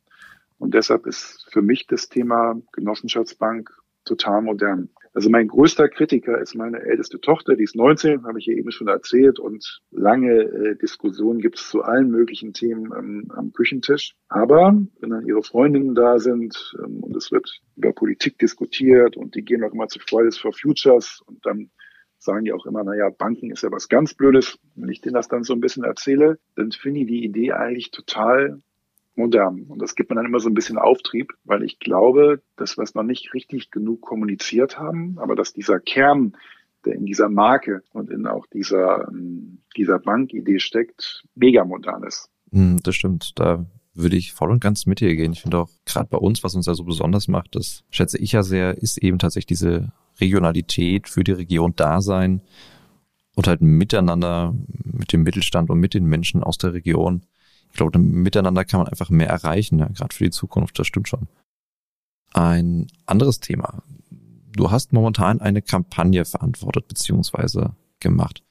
Und 0.58 0.74
deshalb 0.74 1.06
ist 1.06 1.48
für 1.50 1.62
mich 1.62 1.86
das 1.86 2.08
Thema 2.08 2.60
Genossenschaftsbank 2.72 3.70
total 4.10 4.42
modern. 4.42 4.90
Also 5.12 5.28
mein 5.28 5.48
größter 5.48 5.88
Kritiker 5.88 6.40
ist 6.40 6.54
meine 6.54 6.80
älteste 6.80 7.20
Tochter, 7.20 7.56
die 7.56 7.64
ist 7.64 7.74
19, 7.74 8.24
habe 8.24 8.38
ich 8.38 8.48
ihr 8.48 8.56
eben 8.56 8.70
schon 8.70 8.88
erzählt. 8.88 9.38
Und 9.38 9.80
lange 9.90 10.32
äh, 10.32 10.76
Diskussionen 10.76 11.40
gibt 11.40 11.58
es 11.58 11.68
zu 11.68 11.82
allen 11.82 12.10
möglichen 12.10 12.52
Themen 12.52 12.92
ähm, 12.96 13.32
am 13.34 13.52
Küchentisch. 13.52 14.14
Aber 14.28 14.76
wenn 15.00 15.10
dann 15.10 15.26
ihre 15.26 15.42
Freundinnen 15.42 15.94
da 15.94 16.18
sind 16.18 16.74
ähm, 16.84 17.02
und 17.02 17.16
es 17.16 17.32
wird 17.32 17.60
über 17.76 17.92
Politik 17.92 18.38
diskutiert 18.38 19.16
und 19.16 19.34
die 19.34 19.44
gehen 19.44 19.64
auch 19.64 19.72
immer 19.72 19.88
zu 19.88 19.98
Fridays 19.98 20.38
for 20.38 20.52
Futures 20.52 21.20
und 21.26 21.44
dann 21.44 21.70
sagen 22.18 22.44
die 22.44 22.52
auch 22.52 22.66
immer, 22.66 22.84
naja, 22.84 23.08
Banken 23.10 23.50
ist 23.50 23.62
ja 23.62 23.72
was 23.72 23.88
ganz 23.88 24.14
Blödes. 24.14 24.58
Wenn 24.76 24.90
ich 24.90 25.00
denen 25.00 25.14
das 25.14 25.28
dann 25.28 25.42
so 25.42 25.54
ein 25.54 25.60
bisschen 25.60 25.84
erzähle, 25.84 26.38
dann 26.54 26.70
finde 26.70 27.00
ich 27.00 27.06
die 27.06 27.24
Idee 27.24 27.52
eigentlich 27.52 27.90
total 27.90 28.60
modern. 29.14 29.64
Und 29.64 29.80
das 29.82 29.94
gibt 29.94 30.10
mir 30.10 30.16
dann 30.16 30.26
immer 30.26 30.40
so 30.40 30.48
ein 30.48 30.54
bisschen 30.54 30.78
Auftrieb, 30.78 31.32
weil 31.44 31.62
ich 31.62 31.78
glaube, 31.78 32.42
dass 32.56 32.76
wir 32.76 32.82
es 32.82 32.94
noch 32.94 33.02
nicht 33.02 33.34
richtig 33.34 33.70
genug 33.70 34.00
kommuniziert 34.00 34.78
haben, 34.78 35.18
aber 35.18 35.34
dass 35.34 35.52
dieser 35.52 35.80
Kern, 35.80 36.36
der 36.84 36.94
in 36.94 37.04
dieser 37.04 37.28
Marke 37.28 37.82
und 37.92 38.10
in 38.10 38.26
auch 38.26 38.46
dieser, 38.46 39.08
ähm, 39.08 39.62
dieser 39.76 39.98
Bankidee 39.98 40.58
steckt, 40.58 41.24
mega 41.34 41.64
modern 41.64 42.02
ist. 42.04 42.30
Hm, 42.52 42.78
das 42.82 42.94
stimmt. 42.94 43.32
Da 43.36 43.66
würde 43.94 44.16
ich 44.16 44.32
voll 44.32 44.50
und 44.50 44.60
ganz 44.60 44.86
mit 44.86 45.00
dir 45.00 45.14
gehen. 45.14 45.32
Ich 45.32 45.42
finde 45.42 45.58
auch 45.58 45.70
gerade 45.84 46.08
bei 46.08 46.18
uns, 46.18 46.42
was 46.42 46.54
uns 46.54 46.66
ja 46.66 46.74
so 46.74 46.84
besonders 46.84 47.28
macht, 47.28 47.54
das 47.54 47.84
schätze 47.90 48.18
ich 48.18 48.32
ja 48.32 48.42
sehr, 48.42 48.78
ist 48.78 48.98
eben 48.98 49.18
tatsächlich 49.18 49.46
diese 49.46 49.92
Regionalität 50.20 51.08
für 51.08 51.24
die 51.24 51.32
Region 51.32 51.74
da 51.76 52.00
sein 52.00 52.42
und 53.34 53.46
halt 53.46 53.60
miteinander 53.60 54.54
mit 54.84 55.12
dem 55.12 55.22
Mittelstand 55.22 55.70
und 55.70 55.80
mit 55.80 55.94
den 55.94 56.04
Menschen 56.04 56.42
aus 56.42 56.58
der 56.58 56.72
Region 56.72 57.22
ich 57.70 57.76
glaube, 57.76 57.98
miteinander 57.98 58.64
kann 58.64 58.80
man 58.80 58.88
einfach 58.88 59.10
mehr 59.10 59.28
erreichen, 59.28 59.78
ja, 59.78 59.88
gerade 59.88 60.14
für 60.14 60.24
die 60.24 60.30
Zukunft, 60.30 60.78
das 60.78 60.86
stimmt 60.86 61.08
schon. 61.08 61.28
Ein 62.32 62.86
anderes 63.06 63.40
Thema. 63.40 63.82
Du 64.52 64.70
hast 64.70 64.92
momentan 64.92 65.40
eine 65.40 65.62
Kampagne 65.62 66.24
verantwortet 66.24 66.88
beziehungsweise 66.88 67.74
gemacht. 68.00 68.42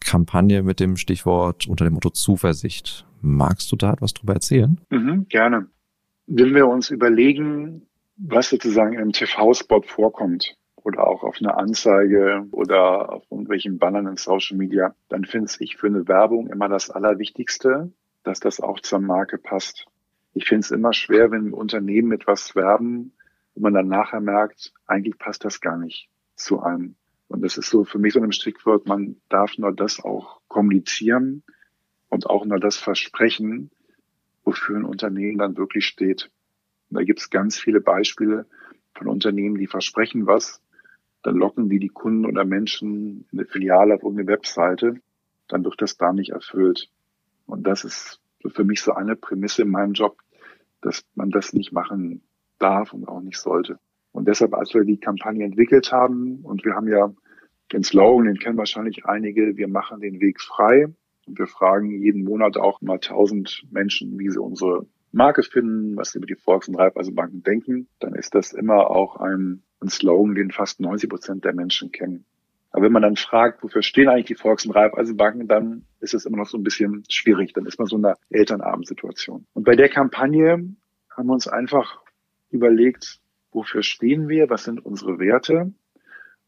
Kampagne 0.00 0.62
mit 0.62 0.80
dem 0.80 0.96
Stichwort 0.96 1.66
unter 1.66 1.84
dem 1.84 1.94
Motto 1.94 2.10
Zuversicht. 2.10 3.06
Magst 3.20 3.70
du 3.70 3.76
da 3.76 3.92
etwas 3.92 4.14
drüber 4.14 4.34
erzählen? 4.34 4.80
Mhm, 4.90 5.26
gerne. 5.28 5.68
Wenn 6.26 6.54
wir 6.54 6.66
uns 6.66 6.90
überlegen, 6.90 7.86
was 8.16 8.50
sozusagen 8.50 8.98
im 8.98 9.12
TV-Spot 9.12 9.82
vorkommt, 9.82 10.56
oder 10.84 11.06
auch 11.06 11.22
auf 11.22 11.36
eine 11.40 11.56
Anzeige 11.56 12.46
oder 12.50 13.12
auf 13.12 13.24
irgendwelchen 13.30 13.78
Bannern 13.78 14.06
in 14.06 14.16
Social 14.16 14.56
Media, 14.56 14.94
dann 15.08 15.24
finde 15.24 15.50
ich 15.60 15.76
für 15.76 15.86
eine 15.86 16.08
Werbung 16.08 16.48
immer 16.48 16.68
das 16.68 16.90
Allerwichtigste, 16.90 17.92
dass 18.22 18.40
das 18.40 18.60
auch 18.60 18.80
zur 18.80 19.00
Marke 19.00 19.38
passt. 19.38 19.86
Ich 20.34 20.46
finde 20.46 20.60
es 20.60 20.70
immer 20.70 20.92
schwer, 20.92 21.30
wenn 21.30 21.52
Unternehmen 21.52 22.12
etwas 22.12 22.54
werben, 22.54 23.12
wo 23.54 23.60
man 23.62 23.74
dann 23.74 23.88
nachher 23.88 24.20
merkt, 24.20 24.72
eigentlich 24.86 25.18
passt 25.18 25.44
das 25.44 25.60
gar 25.60 25.76
nicht 25.76 26.08
zu 26.34 26.60
einem. 26.60 26.96
Und 27.28 27.42
das 27.42 27.58
ist 27.58 27.70
so 27.70 27.84
für 27.84 27.98
mich 27.98 28.14
so 28.14 28.20
ein 28.20 28.32
Strickwort, 28.32 28.86
man 28.86 29.16
darf 29.28 29.56
nur 29.58 29.72
das 29.72 30.00
auch 30.02 30.40
kommunizieren 30.48 31.42
und 32.08 32.26
auch 32.26 32.44
nur 32.44 32.60
das 32.60 32.76
versprechen, 32.76 33.70
wofür 34.44 34.76
ein 34.76 34.84
Unternehmen 34.84 35.38
dann 35.38 35.56
wirklich 35.56 35.86
steht. 35.86 36.30
Und 36.90 36.98
da 36.98 37.04
gibt 37.04 37.20
es 37.20 37.30
ganz 37.30 37.58
viele 37.58 37.80
Beispiele 37.80 38.46
von 38.94 39.08
Unternehmen, 39.08 39.56
die 39.56 39.66
versprechen 39.66 40.26
was, 40.26 40.60
dann 41.22 41.36
locken 41.36 41.68
die 41.68 41.78
die 41.78 41.88
Kunden 41.88 42.26
oder 42.26 42.44
Menschen 42.44 43.26
in 43.30 43.38
eine 43.38 43.46
Filiale 43.46 43.94
auf 43.94 44.02
irgendeine 44.02 44.28
Webseite, 44.28 45.00
dann 45.48 45.64
wird 45.64 45.80
das 45.80 45.96
da 45.96 46.12
nicht 46.12 46.30
erfüllt. 46.30 46.90
Und 47.46 47.66
das 47.66 47.84
ist 47.84 48.20
für 48.46 48.64
mich 48.64 48.82
so 48.82 48.92
eine 48.92 49.16
Prämisse 49.16 49.62
in 49.62 49.70
meinem 49.70 49.92
Job, 49.92 50.18
dass 50.80 51.04
man 51.14 51.30
das 51.30 51.52
nicht 51.52 51.72
machen 51.72 52.22
darf 52.58 52.92
und 52.92 53.06
auch 53.08 53.20
nicht 53.20 53.38
sollte. 53.38 53.78
Und 54.12 54.28
deshalb, 54.28 54.54
als 54.54 54.74
wir 54.74 54.84
die 54.84 54.98
Kampagne 54.98 55.44
entwickelt 55.44 55.90
haben, 55.90 56.40
und 56.42 56.64
wir 56.64 56.74
haben 56.74 56.88
ja 56.88 57.12
den 57.72 57.82
Slogan, 57.82 58.26
den 58.26 58.38
kennen 58.38 58.58
wahrscheinlich 58.58 59.06
einige, 59.06 59.56
wir 59.56 59.68
machen 59.68 60.00
den 60.00 60.20
Weg 60.20 60.40
frei. 60.40 60.86
Und 61.26 61.38
wir 61.38 61.46
fragen 61.46 62.02
jeden 62.02 62.24
Monat 62.24 62.56
auch 62.56 62.80
mal 62.82 62.98
tausend 62.98 63.64
Menschen, 63.70 64.18
wie 64.18 64.28
sie 64.28 64.40
unsere 64.40 64.86
Marke 65.12 65.42
finden, 65.42 65.96
was 65.96 66.12
sie 66.12 66.18
über 66.18 66.26
die 66.26 66.34
Volks- 66.34 66.68
und 66.68 66.74
Raiffeisenbanken 66.74 67.42
denken. 67.42 67.88
Dann 68.00 68.14
ist 68.14 68.34
das 68.34 68.52
immer 68.52 68.90
auch 68.90 69.16
ein, 69.16 69.62
ein 69.80 69.88
Slogan, 69.88 70.34
den 70.34 70.50
fast 70.50 70.80
90 70.80 71.08
Prozent 71.08 71.44
der 71.44 71.54
Menschen 71.54 71.92
kennen. 71.92 72.24
Aber 72.72 72.84
wenn 72.84 72.92
man 72.92 73.02
dann 73.02 73.16
fragt, 73.16 73.62
wofür 73.62 73.82
stehen 73.82 74.08
eigentlich 74.08 74.26
die 74.26 74.34
Volks- 74.34 74.64
und 74.64 74.72
Raiffeisenbanken, 74.72 75.46
dann 75.46 75.84
ist 76.00 76.14
es 76.14 76.24
immer 76.24 76.38
noch 76.38 76.48
so 76.48 76.56
ein 76.56 76.62
bisschen 76.62 77.04
schwierig. 77.08 77.52
Dann 77.52 77.66
ist 77.66 77.78
man 77.78 77.86
so 77.86 77.96
in 77.96 78.04
einer 78.04 78.16
Elternabendsituation. 78.30 79.46
Und 79.52 79.64
bei 79.64 79.76
der 79.76 79.90
Kampagne 79.90 80.74
haben 81.10 81.26
wir 81.26 81.32
uns 81.34 81.46
einfach 81.48 82.00
überlegt, 82.50 83.20
wofür 83.52 83.82
stehen 83.82 84.28
wir, 84.28 84.48
was 84.48 84.64
sind 84.64 84.84
unsere 84.84 85.18
Werte 85.18 85.72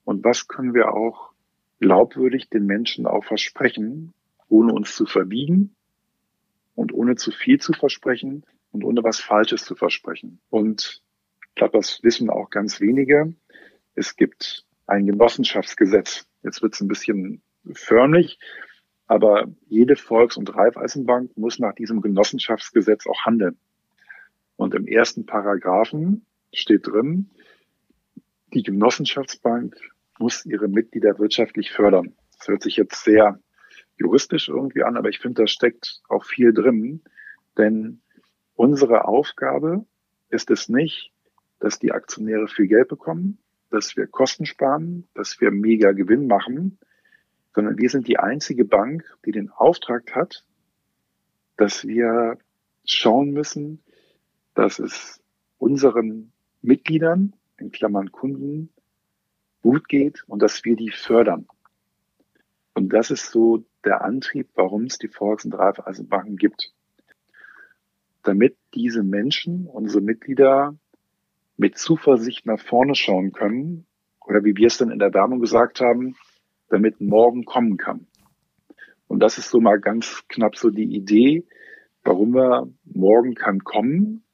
und 0.05 0.25
was 0.25 0.49
können 0.49 0.73
wir 0.73 0.95
auch 0.95 1.33
glaubwürdig 1.81 2.49
den 2.49 2.65
Menschen 2.65 3.07
auch 3.07 3.25
versprechen, 3.25 4.15
ohne 4.49 4.73
uns 4.73 4.97
zu 4.97 5.05
verbiegen 5.05 5.75
und 6.75 6.95
ohne 6.95 7.17
zu 7.17 7.31
viel 7.31 7.61
zu 7.61 7.75
versprechen 7.75 8.45
und 8.73 8.85
ohne 8.85 9.05
was 9.05 9.21
Falsches 9.21 9.65
zu 9.65 9.75
versprechen. 9.75 10.41
Und 10.49 11.03
ich 11.49 11.55
glaube, 11.55 11.77
das 11.77 12.03
wissen 12.03 12.31
auch 12.31 12.49
ganz 12.49 12.81
wenige. 12.81 13.35
Es 13.95 14.17
gibt 14.17 14.65
ein 14.87 15.07
Genossenschaftsgesetz. 15.07 16.27
Jetzt 16.43 16.63
wird 16.63 16.75
es 16.75 16.81
ein 16.81 16.89
bisschen 16.89 17.43
förmlich, 17.73 18.39
aber 19.07 19.47
jede 19.67 19.97
Volks- 19.97 20.37
und 20.37 20.55
Raiffeisenbank 20.55 21.37
muss 21.37 21.59
nach 21.59 21.75
diesem 21.75 22.01
Genossenschaftsgesetz 22.01 23.07
auch 23.07 23.25
handeln. 23.25 23.59
Und 24.57 24.75
im 24.75 24.87
ersten 24.87 25.27
Paragraphen 25.27 26.27
steht 26.53 26.87
drin, 26.87 27.31
die 28.53 28.63
Genossenschaftsbank 28.63 29.77
muss 30.19 30.47
ihre 30.47 30.69
Mitglieder 30.69 31.19
wirtschaftlich 31.19 31.73
fördern. 31.73 32.15
Das 32.39 32.49
hört 32.49 32.63
sich 32.63 32.77
jetzt 32.77 33.03
sehr 33.03 33.41
juristisch 33.97 34.49
irgendwie 34.49 34.85
an, 34.85 34.97
aber 34.97 35.09
ich 35.09 35.19
finde, 35.19 35.43
da 35.43 35.47
steckt 35.47 36.01
auch 36.09 36.25
viel 36.25 36.53
drin, 36.53 37.03
denn 37.59 38.01
unsere 38.55 39.07
Aufgabe 39.07 39.87
ist 40.29 40.51
es 40.51 40.69
nicht, 40.69 41.13
dass 41.59 41.79
die 41.79 41.93
Aktionäre 41.93 42.49
viel 42.49 42.67
Geld 42.67 42.89
bekommen, 42.89 43.39
dass 43.75 43.97
wir 43.97 44.07
Kosten 44.07 44.47
sparen, 44.47 45.09
dass 45.15 45.41
wir 45.41 45.51
mega 45.51 45.91
Gewinn 45.91 46.29
machen, 46.29 46.79
sondern 47.55 47.77
wir 47.77 47.91
sind 47.91 48.07
die 48.07 48.21
einzige 48.21 48.65
Bank, 48.65 49.05
die 49.27 49.33
den 49.33 49.51
Auftrag 49.51 50.15
hat, 50.15 50.47
dass 51.57 51.85
wir 51.85 52.39
schauen 52.85 53.33
müssen, 53.33 53.83
dass 54.55 54.79
es 54.79 55.21
unseren 55.59 56.31
Mitgliedern, 56.63 57.35
in 57.59 57.73
Klammern 57.73 58.13
Kunden, 58.13 58.69
gut 59.61 59.89
geht 59.89 60.23
und 60.29 60.41
dass 60.41 60.65
wir 60.65 60.77
die 60.77 60.91
fördern. 60.91 61.49
Und 62.75 62.93
das 62.93 63.11
ist 63.11 63.33
so 63.33 63.65
der 63.85 64.05
Antrieb, 64.05 64.51
warum 64.55 64.85
es 64.85 64.99
die 64.99 65.09
Volks- 65.09 65.45
und 65.45 65.55
Raiffeisenbanken 65.55 66.37
gibt. 66.37 66.73
Damit 68.23 68.57
diese 68.73 69.03
Menschen, 69.03 69.67
unsere 69.67 70.01
Mitglieder, 70.01 70.77
mit 71.57 71.79
Zuversicht 71.79 72.47
nach 72.47 72.61
vorne 72.61 72.95
schauen 72.95 73.33
können, 73.33 73.87
oder 74.21 74.45
wie 74.45 74.57
wir 74.57 74.67
es 74.67 74.79
dann 74.79 74.91
in 74.91 74.99
der 74.99 75.13
Werbung 75.13 75.41
gesagt 75.41 75.81
haben, 75.81 76.17
damit 76.69 77.01
morgen 77.01 77.45
kommen 77.45 77.77
kann. 77.77 78.07
Und 79.07 79.21
das 79.21 79.39
ist 79.39 79.51
so 79.51 79.61
mal 79.61 79.79
ganz 79.81 80.25
knapp 80.29 80.57
so 80.57 80.71
die 80.71 80.97
Idee, 80.97 81.47
warum 82.03 82.35
wir 82.35 82.69
morgen 82.85 83.35
kann 83.35 83.61
kommen, 83.61 84.25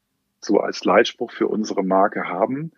so 0.41 0.59
als 0.59 0.85
Leitspruch 0.85 1.33
für 1.33 1.49
unsere 1.49 1.83
Marke 1.83 2.25
haben 2.25 2.73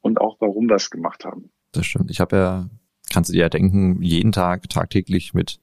und 0.00 0.20
auch 0.20 0.36
warum 0.40 0.68
wir 0.68 0.76
es 0.76 0.90
gemacht 0.90 1.24
haben. 1.24 1.50
Das 1.72 1.86
stimmt. 1.86 2.10
Ich 2.10 2.20
habe 2.20 2.36
ja, 2.36 2.70
kannst 3.10 3.30
du 3.30 3.34
dir 3.34 3.42
ja 3.42 3.48
denken, 3.48 4.02
jeden 4.02 4.32
Tag, 4.32 4.68
tagtäglich 4.68 5.32
mit 5.32 5.60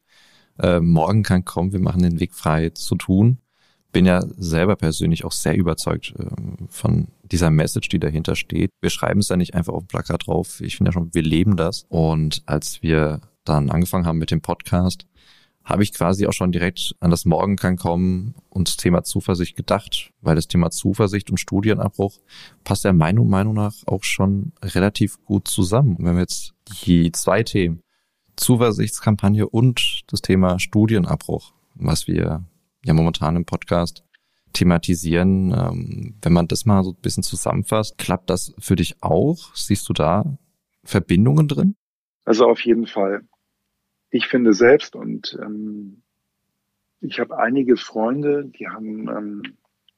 äh, 0.59 0.79
morgen 0.79 1.23
kann 1.23 1.45
kommen, 1.45 1.73
wir 1.73 1.79
machen 1.79 2.01
den 2.01 2.19
Weg 2.19 2.33
frei 2.33 2.69
zu 2.69 2.95
tun. 2.95 3.39
Bin 3.95 4.05
ja 4.05 4.25
selber 4.35 4.75
persönlich 4.75 5.23
auch 5.23 5.31
sehr 5.31 5.55
überzeugt 5.55 6.13
äh, 6.19 6.25
von 6.67 7.07
dieser 7.23 7.49
Message, 7.49 7.87
die 7.87 7.97
dahinter 7.97 8.35
steht. 8.35 8.69
Wir 8.81 8.89
schreiben 8.89 9.21
es 9.21 9.29
ja 9.29 9.37
nicht 9.37 9.53
einfach 9.53 9.71
auf 9.71 9.83
dem 9.83 9.87
Plakat 9.87 10.27
drauf. 10.27 10.59
Ich 10.59 10.75
finde 10.75 10.89
ja 10.89 10.93
schon, 10.93 11.13
wir 11.13 11.21
leben 11.21 11.55
das. 11.55 11.85
Und 11.87 12.43
als 12.45 12.83
wir 12.83 13.21
dann 13.45 13.69
angefangen 13.69 14.05
haben 14.05 14.17
mit 14.17 14.31
dem 14.31 14.41
Podcast, 14.41 15.05
habe 15.63 15.81
ich 15.81 15.93
quasi 15.93 16.27
auch 16.27 16.33
schon 16.33 16.51
direkt 16.51 16.93
an 16.99 17.09
das 17.09 17.23
Morgen 17.23 17.55
kann 17.55 17.77
kommen 17.77 18.35
und 18.49 18.67
das 18.67 18.75
Thema 18.75 19.03
Zuversicht 19.05 19.55
gedacht, 19.55 20.11
weil 20.19 20.35
das 20.35 20.49
Thema 20.49 20.71
Zuversicht 20.71 21.31
und 21.31 21.39
Studienabbruch 21.39 22.19
passt 22.65 22.83
ja 22.83 22.91
meiner 22.91 23.23
Meinung 23.23 23.53
nach 23.53 23.75
auch 23.85 24.03
schon 24.03 24.51
relativ 24.61 25.23
gut 25.23 25.47
zusammen. 25.47 25.95
Und 25.95 26.03
wenn 26.03 26.15
wir 26.15 26.21
jetzt 26.23 26.53
die 26.83 27.13
zwei 27.13 27.43
Themen, 27.43 27.79
Zuversichtskampagne 28.35 29.47
und 29.47 30.01
das 30.07 30.21
Thema 30.21 30.59
Studienabbruch, 30.59 31.53
was 31.75 32.07
wir 32.07 32.43
ja 32.85 32.93
momentan 32.93 33.35
im 33.35 33.45
Podcast 33.45 34.03
thematisieren, 34.53 35.51
ähm, 35.51 36.15
wenn 36.21 36.33
man 36.33 36.47
das 36.47 36.65
mal 36.65 36.83
so 36.83 36.91
ein 36.91 37.01
bisschen 37.01 37.23
zusammenfasst, 37.23 37.97
klappt 37.97 38.29
das 38.29 38.53
für 38.59 38.75
dich 38.75 38.95
auch? 39.01 39.53
Siehst 39.53 39.89
du 39.89 39.93
da 39.93 40.37
Verbindungen 40.83 41.47
drin? 41.47 41.75
Also 42.23 42.45
auf 42.45 42.61
jeden 42.61 42.87
Fall 42.87 43.21
ich 44.15 44.27
finde 44.27 44.53
selbst 44.53 44.95
und 44.95 45.37
ähm, 45.41 46.01
ich 47.01 47.19
habe 47.19 47.37
einige 47.37 47.75
Freunde, 47.75 48.45
die 48.45 48.69
haben 48.69 49.09
ähm, 49.09 49.41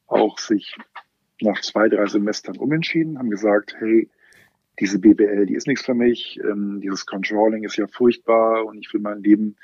auch 0.08 0.40
sich 0.40 0.76
nach 1.40 1.62
zwei, 1.62 1.88
drei 1.88 2.08
Semestern 2.08 2.58
umentschieden, 2.58 3.20
haben 3.20 3.30
gesagt, 3.30 3.76
hey, 3.78 4.10
diese 4.80 4.98
BBL, 4.98 5.46
die 5.46 5.54
ist 5.54 5.68
nichts 5.68 5.86
für 5.86 5.94
mich, 5.94 6.40
ähm, 6.44 6.82
dieses 6.82 7.06
Controlling 7.06 7.64
ist 7.64 7.78
ja 7.78 7.86
furchtbar 7.88 8.66
und 8.66 8.80
ich 8.80 8.92
will 8.92 9.02
mein 9.02 9.22
Leben 9.22 9.56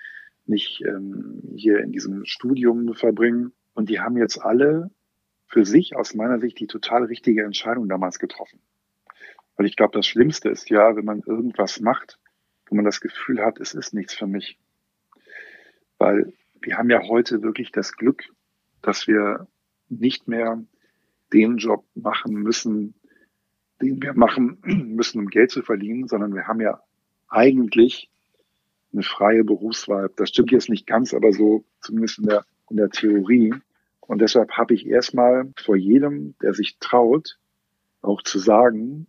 nicht 0.45 0.81
ähm, 0.85 1.41
hier 1.55 1.79
in 1.79 1.91
diesem 1.91 2.25
Studium 2.25 2.93
verbringen. 2.93 3.53
Und 3.73 3.89
die 3.89 3.99
haben 3.99 4.17
jetzt 4.17 4.37
alle 4.37 4.91
für 5.47 5.65
sich 5.65 5.95
aus 5.95 6.13
meiner 6.13 6.39
Sicht 6.39 6.59
die 6.59 6.67
total 6.67 7.05
richtige 7.05 7.43
Entscheidung 7.43 7.87
damals 7.87 8.19
getroffen. 8.19 8.59
Weil 9.55 9.67
ich 9.67 9.75
glaube, 9.75 9.93
das 9.93 10.07
Schlimmste 10.07 10.49
ist 10.49 10.69
ja, 10.69 10.95
wenn 10.95 11.05
man 11.05 11.21
irgendwas 11.25 11.79
macht, 11.79 12.19
wo 12.67 12.75
man 12.75 12.85
das 12.85 13.01
Gefühl 13.01 13.43
hat, 13.43 13.59
es 13.59 13.73
ist 13.73 13.93
nichts 13.93 14.13
für 14.13 14.27
mich. 14.27 14.57
Weil 15.97 16.33
wir 16.59 16.77
haben 16.77 16.89
ja 16.89 17.01
heute 17.07 17.43
wirklich 17.43 17.71
das 17.71 17.93
Glück, 17.93 18.23
dass 18.81 19.07
wir 19.07 19.47
nicht 19.89 20.27
mehr 20.27 20.63
den 21.31 21.57
Job 21.57 21.85
machen 21.93 22.33
müssen, 22.33 22.95
den 23.81 24.01
wir 24.01 24.13
machen 24.13 24.57
müssen, 24.95 25.19
um 25.19 25.27
Geld 25.27 25.51
zu 25.51 25.61
verdienen, 25.61 26.07
sondern 26.07 26.33
wir 26.33 26.47
haben 26.47 26.61
ja 26.61 26.81
eigentlich 27.27 28.09
eine 28.93 29.03
freie 29.03 29.43
Berufswahl. 29.43 30.09
Das 30.15 30.29
stimmt 30.29 30.51
jetzt 30.51 30.69
nicht 30.69 30.87
ganz, 30.87 31.13
aber 31.13 31.33
so 31.33 31.65
zumindest 31.81 32.19
in 32.19 32.25
der, 32.25 32.45
in 32.69 32.77
der 32.77 32.89
Theorie. 32.89 33.53
Und 34.01 34.21
deshalb 34.21 34.51
habe 34.51 34.73
ich 34.73 34.85
erstmal 34.85 35.51
vor 35.57 35.75
jedem, 35.75 36.35
der 36.41 36.53
sich 36.53 36.77
traut, 36.79 37.37
auch 38.01 38.21
zu 38.21 38.39
sagen, 38.39 39.07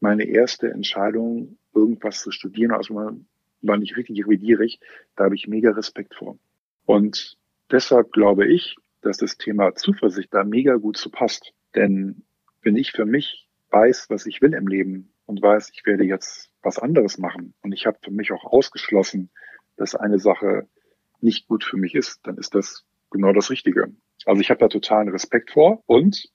meine 0.00 0.24
erste 0.24 0.70
Entscheidung 0.70 1.56
irgendwas 1.74 2.20
zu 2.20 2.30
studieren, 2.30 2.72
also 2.72 2.94
man 2.94 3.26
war 3.62 3.78
nicht 3.78 3.96
richtig 3.96 4.26
revidierig, 4.26 4.80
da 5.16 5.24
habe 5.24 5.34
ich 5.34 5.46
mega 5.46 5.70
Respekt 5.70 6.14
vor. 6.14 6.38
Und 6.84 7.38
deshalb 7.70 8.12
glaube 8.12 8.46
ich, 8.46 8.76
dass 9.00 9.16
das 9.18 9.38
Thema 9.38 9.74
Zuversicht 9.74 10.34
da 10.34 10.44
mega 10.44 10.76
gut 10.76 10.96
zu 10.96 11.10
passt. 11.10 11.52
Denn 11.74 12.22
wenn 12.62 12.76
ich 12.76 12.92
für 12.92 13.06
mich 13.06 13.48
weiß, 13.70 14.10
was 14.10 14.26
ich 14.26 14.42
will 14.42 14.54
im 14.54 14.66
Leben 14.66 15.11
und 15.26 15.42
weiß, 15.42 15.70
ich 15.72 15.84
werde 15.86 16.04
jetzt 16.04 16.50
was 16.62 16.78
anderes 16.78 17.18
machen. 17.18 17.54
Und 17.62 17.72
ich 17.72 17.86
habe 17.86 17.98
für 18.02 18.10
mich 18.10 18.32
auch 18.32 18.44
ausgeschlossen, 18.44 19.30
dass 19.76 19.94
eine 19.94 20.18
Sache 20.18 20.68
nicht 21.20 21.48
gut 21.48 21.64
für 21.64 21.76
mich 21.76 21.94
ist, 21.94 22.20
dann 22.24 22.36
ist 22.36 22.54
das 22.54 22.84
genau 23.10 23.32
das 23.32 23.50
Richtige. 23.50 23.92
Also 24.26 24.40
ich 24.40 24.50
habe 24.50 24.60
da 24.60 24.68
totalen 24.68 25.08
Respekt 25.08 25.52
vor. 25.52 25.82
Und 25.86 26.28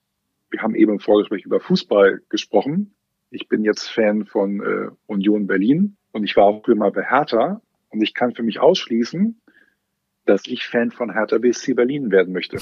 wir 0.50 0.62
haben 0.62 0.74
eben 0.74 0.92
im 0.92 1.00
Vorgespräch 1.00 1.44
über 1.44 1.60
Fußball 1.60 2.22
gesprochen. 2.28 2.94
Ich 3.30 3.48
bin 3.48 3.64
jetzt 3.64 3.88
Fan 3.88 4.24
von 4.24 4.60
äh, 4.60 4.90
Union 5.06 5.46
Berlin. 5.46 5.96
Und 6.12 6.24
ich 6.24 6.36
war 6.36 6.44
auch 6.44 6.64
früher 6.64 6.76
mal 6.76 6.90
bei 6.90 7.04
Hertha. 7.04 7.60
Und 7.90 8.02
ich 8.02 8.14
kann 8.14 8.34
für 8.34 8.42
mich 8.42 8.60
ausschließen, 8.60 9.40
dass 10.24 10.46
ich 10.46 10.66
Fan 10.66 10.90
von 10.90 11.12
Hertha 11.12 11.38
BSC 11.38 11.74
Berlin 11.74 12.10
werden 12.10 12.32
möchte. 12.32 12.58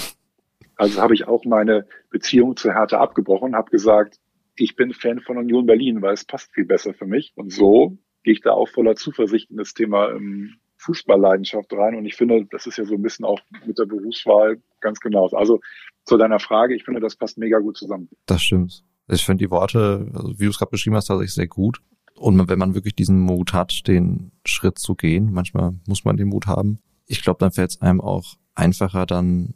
Also 0.77 1.01
habe 1.01 1.15
ich 1.15 1.27
auch 1.27 1.45
meine 1.45 1.87
Beziehung 2.11 2.57
zu 2.57 2.73
Hertha 2.73 2.99
abgebrochen, 3.01 3.57
habe 3.57 3.71
gesagt, 3.71 4.19
ich 4.57 4.77
bin 4.77 4.93
Fan 4.93 5.21
von 5.21 5.39
Union 5.39 5.67
Berlin, 5.67 6.03
weil 6.03 6.15
es 6.15 6.25
passt 6.25 6.53
viel 6.53 6.65
besser 6.65 6.95
für 6.95 7.07
mich. 7.07 7.33
Und 7.37 7.53
so 7.53 7.97
gehe 8.23 8.35
ich 8.35 8.41
da 8.41 8.53
auch 8.53 8.69
voller 8.69 8.97
Zuversicht 8.97 9.51
in 9.51 9.57
das 9.57 9.75
Thema 9.75 10.11
ähm, 10.11 10.57
Fußballleidenschaft 10.79 11.73
rein. 11.73 11.95
Und 11.97 12.07
ich 12.07 12.15
finde, 12.15 12.47
das 12.51 12.67
ist 12.67 12.79
ja 12.79 12.85
so 12.85 12.95
ein 12.95 13.03
bisschen 13.03 13.25
auch 13.25 13.41
mit 13.67 13.79
der 13.79 13.87
Berufswahl 13.87 14.61
ganz 14.81 15.01
genau. 15.01 15.29
Also 15.29 15.61
zu 16.05 16.17
deiner 16.17 16.39
Frage, 16.39 16.75
ich 16.75 16.85
finde, 16.85 17.01
das 17.01 17.17
passt 17.17 17.39
mega 17.39 17.59
gut 17.59 17.77
zusammen. 17.77 18.09
Das 18.27 18.43
stimmt. 18.43 18.85
Ich 19.09 19.25
finde 19.25 19.45
die 19.45 19.51
Worte, 19.51 20.11
also 20.15 20.39
wie 20.39 20.45
du 20.45 20.51
es 20.51 20.59
gerade 20.59 20.71
beschrieben 20.71 20.97
hast, 20.97 21.07
tatsächlich 21.07 21.35
sehr 21.35 21.47
gut. 21.47 21.81
Und 22.17 22.49
wenn 22.49 22.59
man 22.59 22.75
wirklich 22.75 22.95
diesen 22.95 23.21
Mut 23.21 23.53
hat, 23.53 23.87
den 23.87 24.33
Schritt 24.45 24.79
zu 24.79 24.95
gehen, 24.95 25.33
manchmal 25.33 25.75
muss 25.87 26.05
man 26.05 26.17
den 26.17 26.29
Mut 26.29 26.47
haben. 26.47 26.79
Ich 27.07 27.23
glaube, 27.23 27.39
dann 27.39 27.53
fällt 27.53 27.71
es 27.71 27.81
einem 27.83 28.01
auch 28.01 28.35
einfacher, 28.55 29.07
dann 29.07 29.55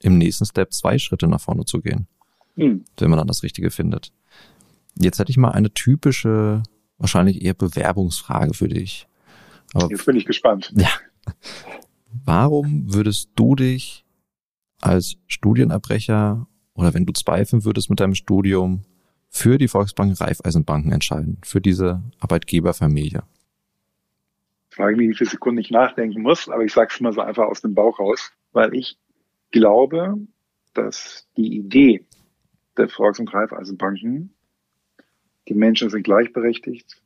im 0.00 0.18
nächsten 0.18 0.44
Step 0.44 0.72
zwei 0.72 0.98
Schritte 0.98 1.28
nach 1.28 1.40
vorne 1.40 1.64
zu 1.64 1.80
gehen, 1.80 2.08
hm. 2.58 2.84
wenn 2.98 3.10
man 3.10 3.18
dann 3.18 3.28
das 3.28 3.42
Richtige 3.42 3.70
findet. 3.70 4.12
Jetzt 4.96 5.18
hätte 5.18 5.30
ich 5.30 5.36
mal 5.36 5.52
eine 5.52 5.72
typische, 5.72 6.62
wahrscheinlich 6.98 7.42
eher 7.42 7.54
Bewerbungsfrage 7.54 8.52
für 8.52 8.68
dich. 8.68 9.06
Aber 9.74 9.88
Jetzt 9.90 10.06
bin 10.06 10.16
ich 10.16 10.26
gespannt. 10.26 10.72
Ja. 10.76 10.88
Warum 12.24 12.92
würdest 12.92 13.30
du 13.36 13.54
dich 13.54 14.04
als 14.80 15.16
Studienabbrecher 15.26 16.46
oder 16.74 16.94
wenn 16.94 17.06
du 17.06 17.12
zweifeln 17.12 17.64
würdest 17.64 17.90
mit 17.90 18.00
deinem 18.00 18.14
Studium 18.14 18.82
für 19.28 19.58
die 19.58 19.68
Volksbank 19.68 20.20
Raiffeisenbanken 20.20 20.90
entscheiden, 20.90 21.38
für 21.44 21.60
diese 21.60 22.02
Arbeitgeberfamilie? 22.18 23.22
Frage 24.70 24.96
mich, 24.96 25.10
wie 25.10 25.14
viele 25.14 25.30
Sekunden 25.30 25.60
ich 25.60 25.70
nachdenken 25.70 26.22
muss, 26.22 26.48
aber 26.48 26.64
ich 26.64 26.72
sage 26.72 26.90
es 26.92 27.00
mal 27.00 27.12
so 27.12 27.20
einfach 27.20 27.44
aus 27.44 27.60
dem 27.60 27.74
Bauch 27.74 27.98
raus, 27.98 28.32
weil 28.52 28.74
ich 28.74 28.96
glaube, 29.50 30.16
dass 30.74 31.26
die 31.36 31.56
Idee 31.56 32.06
der 32.78 32.88
Volks- 32.88 33.18
und 33.18 33.32
Raiffeisenbanken, 33.32 34.34
die 35.48 35.54
Menschen 35.54 35.90
sind 35.90 36.04
gleichberechtigt, 36.04 37.02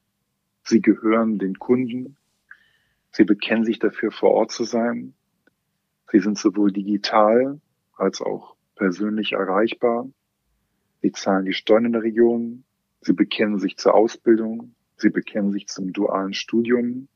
sie 0.64 0.80
gehören 0.80 1.38
den 1.38 1.58
Kunden, 1.58 2.16
sie 3.10 3.24
bekennen 3.24 3.64
sich 3.64 3.78
dafür, 3.78 4.10
vor 4.10 4.30
Ort 4.30 4.52
zu 4.52 4.64
sein, 4.64 5.14
sie 6.10 6.20
sind 6.20 6.38
sowohl 6.38 6.72
digital 6.72 7.60
als 7.94 8.20
auch 8.20 8.56
persönlich 8.74 9.32
erreichbar, 9.32 10.08
sie 11.00 11.12
zahlen 11.12 11.44
die 11.44 11.52
Steuern 11.52 11.86
in 11.86 11.92
der 11.92 12.02
Region, 12.02 12.64
sie 13.00 13.12
bekennen 13.12 13.58
sich 13.58 13.76
zur 13.76 13.94
Ausbildung, 13.94 14.74
sie 14.96 15.10
bekennen 15.10 15.52
sich 15.52 15.66
zum 15.66 15.92
dualen 15.92 16.34
Studium, 16.34 17.08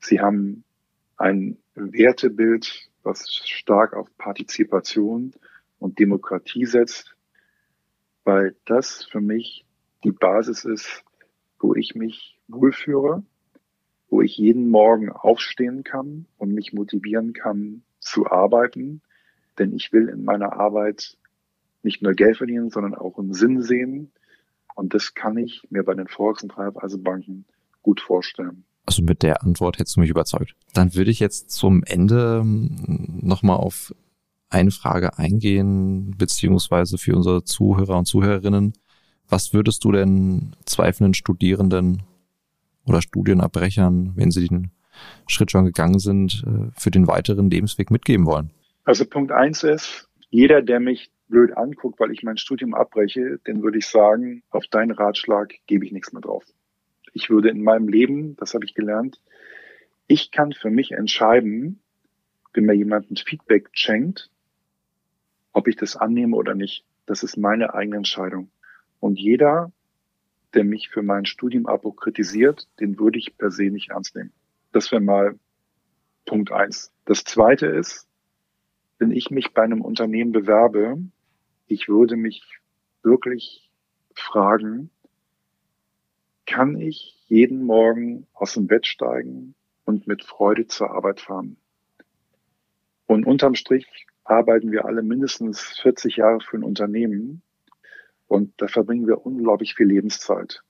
sie 0.00 0.20
haben 0.20 0.64
ein 1.16 1.58
Wertebild, 1.74 2.90
was 3.02 3.34
stark 3.44 3.94
auf 3.94 4.08
Partizipation 4.18 5.32
und 5.78 5.98
Demokratie 5.98 6.66
setzt, 6.66 7.16
weil 8.28 8.54
das 8.66 9.04
für 9.10 9.22
mich 9.22 9.64
die 10.04 10.12
Basis 10.12 10.66
ist, 10.66 11.02
wo 11.58 11.74
ich 11.74 11.94
mich 11.94 12.38
wohlführe, 12.46 13.22
wo 14.10 14.20
ich 14.20 14.36
jeden 14.36 14.68
Morgen 14.68 15.10
aufstehen 15.10 15.82
kann 15.82 16.26
und 16.36 16.52
mich 16.52 16.74
motivieren 16.74 17.32
kann 17.32 17.84
zu 18.00 18.26
arbeiten, 18.26 19.00
denn 19.58 19.74
ich 19.74 19.94
will 19.94 20.10
in 20.10 20.24
meiner 20.24 20.52
Arbeit 20.52 21.16
nicht 21.82 22.02
nur 22.02 22.12
Geld 22.12 22.36
verdienen, 22.36 22.68
sondern 22.68 22.94
auch 22.94 23.16
einen 23.18 23.32
Sinn 23.32 23.62
sehen. 23.62 24.12
Und 24.74 24.92
das 24.92 25.14
kann 25.14 25.38
ich 25.38 25.66
mir 25.70 25.82
bei 25.82 25.94
den 25.94 26.06
Volks- 26.06 26.42
und 26.42 26.54
Raiffeisenbanken 26.58 27.46
gut 27.80 28.02
vorstellen. 28.02 28.64
Also 28.84 29.02
mit 29.02 29.22
der 29.22 29.42
Antwort 29.42 29.78
hättest 29.78 29.96
du 29.96 30.00
mich 30.00 30.10
überzeugt. 30.10 30.54
Dann 30.74 30.94
würde 30.94 31.10
ich 31.10 31.18
jetzt 31.18 31.50
zum 31.50 31.82
Ende 31.82 32.40
ähm, 32.42 33.20
nochmal 33.22 33.56
auf 33.56 33.94
eine 34.50 34.70
Frage 34.70 35.18
eingehen, 35.18 36.14
beziehungsweise 36.16 36.98
für 36.98 37.14
unsere 37.14 37.44
Zuhörer 37.44 37.98
und 37.98 38.06
Zuhörerinnen. 38.06 38.72
Was 39.28 39.52
würdest 39.52 39.84
du 39.84 39.92
denn 39.92 40.56
zweifelnden 40.64 41.14
Studierenden 41.14 42.02
oder 42.86 43.02
Studienabbrechern, 43.02 44.12
wenn 44.16 44.30
sie 44.30 44.48
den 44.48 44.70
Schritt 45.26 45.50
schon 45.50 45.66
gegangen 45.66 45.98
sind, 45.98 46.44
äh, 46.46 46.70
für 46.78 46.90
den 46.90 47.06
weiteren 47.06 47.50
Lebensweg 47.50 47.90
mitgeben 47.90 48.26
wollen? 48.26 48.50
Also 48.84 49.04
Punkt 49.04 49.32
eins 49.32 49.62
ist, 49.62 50.08
jeder, 50.30 50.62
der 50.62 50.80
mich 50.80 51.10
blöd 51.28 51.56
anguckt, 51.56 52.00
weil 52.00 52.10
ich 52.10 52.22
mein 52.22 52.38
Studium 52.38 52.74
abbreche, 52.74 53.38
den 53.46 53.62
würde 53.62 53.78
ich 53.78 53.86
sagen, 53.86 54.42
auf 54.50 54.66
deinen 54.66 54.92
Ratschlag 54.92 55.54
gebe 55.66 55.84
ich 55.84 55.92
nichts 55.92 56.12
mehr 56.12 56.22
drauf. 56.22 56.44
Ich 57.12 57.28
würde 57.28 57.50
in 57.50 57.62
meinem 57.62 57.88
Leben, 57.88 58.36
das 58.36 58.54
habe 58.54 58.64
ich 58.64 58.74
gelernt, 58.74 59.20
ich 60.06 60.30
kann 60.30 60.52
für 60.52 60.70
mich 60.70 60.92
entscheiden, 60.92 61.80
wenn 62.54 62.64
mir 62.64 62.74
jemand 62.74 63.10
ein 63.10 63.16
Feedback 63.16 63.68
schenkt, 63.72 64.30
ob 65.52 65.68
ich 65.68 65.76
das 65.76 65.96
annehme 65.96 66.36
oder 66.36 66.54
nicht. 66.54 66.84
Das 67.06 67.22
ist 67.22 67.36
meine 67.36 67.74
eigene 67.74 67.96
Entscheidung. 67.96 68.50
Und 69.00 69.18
jeder, 69.18 69.72
der 70.54 70.64
mich 70.64 70.88
für 70.88 71.02
mein 71.02 71.26
Studiumabbruch 71.26 71.96
kritisiert, 71.96 72.68
den 72.80 72.98
würde 72.98 73.18
ich 73.18 73.36
per 73.36 73.50
se 73.50 73.64
nicht 73.64 73.90
ernst 73.90 74.16
nehmen. 74.16 74.32
Das 74.72 74.90
wäre 74.92 75.00
mal 75.00 75.38
Punkt 76.26 76.52
eins. 76.52 76.92
Das 77.04 77.24
zweite 77.24 77.66
ist, 77.66 78.06
wenn 78.98 79.12
ich 79.12 79.30
mich 79.30 79.54
bei 79.54 79.62
einem 79.62 79.80
Unternehmen 79.80 80.32
bewerbe, 80.32 80.98
ich 81.66 81.88
würde 81.88 82.16
mich 82.16 82.42
wirklich 83.02 83.70
fragen, 84.14 84.90
kann 86.46 86.80
ich 86.80 87.16
jeden 87.26 87.62
Morgen 87.64 88.26
aus 88.32 88.54
dem 88.54 88.66
Bett 88.66 88.86
steigen 88.86 89.54
und 89.84 90.06
mit 90.06 90.24
Freude 90.24 90.66
zur 90.66 90.90
Arbeit 90.90 91.20
fahren? 91.20 91.56
Und 93.06 93.24
unterm 93.26 93.54
Strich 93.54 94.06
arbeiten 94.28 94.70
wir 94.70 94.84
alle 94.84 95.02
mindestens 95.02 95.60
40 95.80 96.16
Jahre 96.16 96.40
für 96.40 96.58
ein 96.58 96.64
Unternehmen 96.64 97.42
und 98.26 98.52
da 98.58 98.68
verbringen 98.68 99.06
wir 99.06 99.24
unglaublich 99.24 99.74
viel 99.74 99.86
Lebenszeit. 99.86 100.62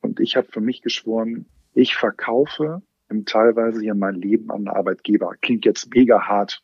Und 0.00 0.20
ich 0.20 0.36
habe 0.36 0.46
für 0.50 0.60
mich 0.60 0.82
geschworen, 0.82 1.46
ich 1.74 1.96
verkaufe 1.96 2.82
im 3.08 3.24
teilweise 3.24 3.80
hier 3.80 3.94
mein 3.94 4.14
Leben 4.14 4.50
an 4.50 4.64
den 4.64 4.68
Arbeitgeber. 4.68 5.34
Klingt 5.40 5.64
jetzt 5.64 5.92
mega 5.94 6.28
hart, 6.28 6.62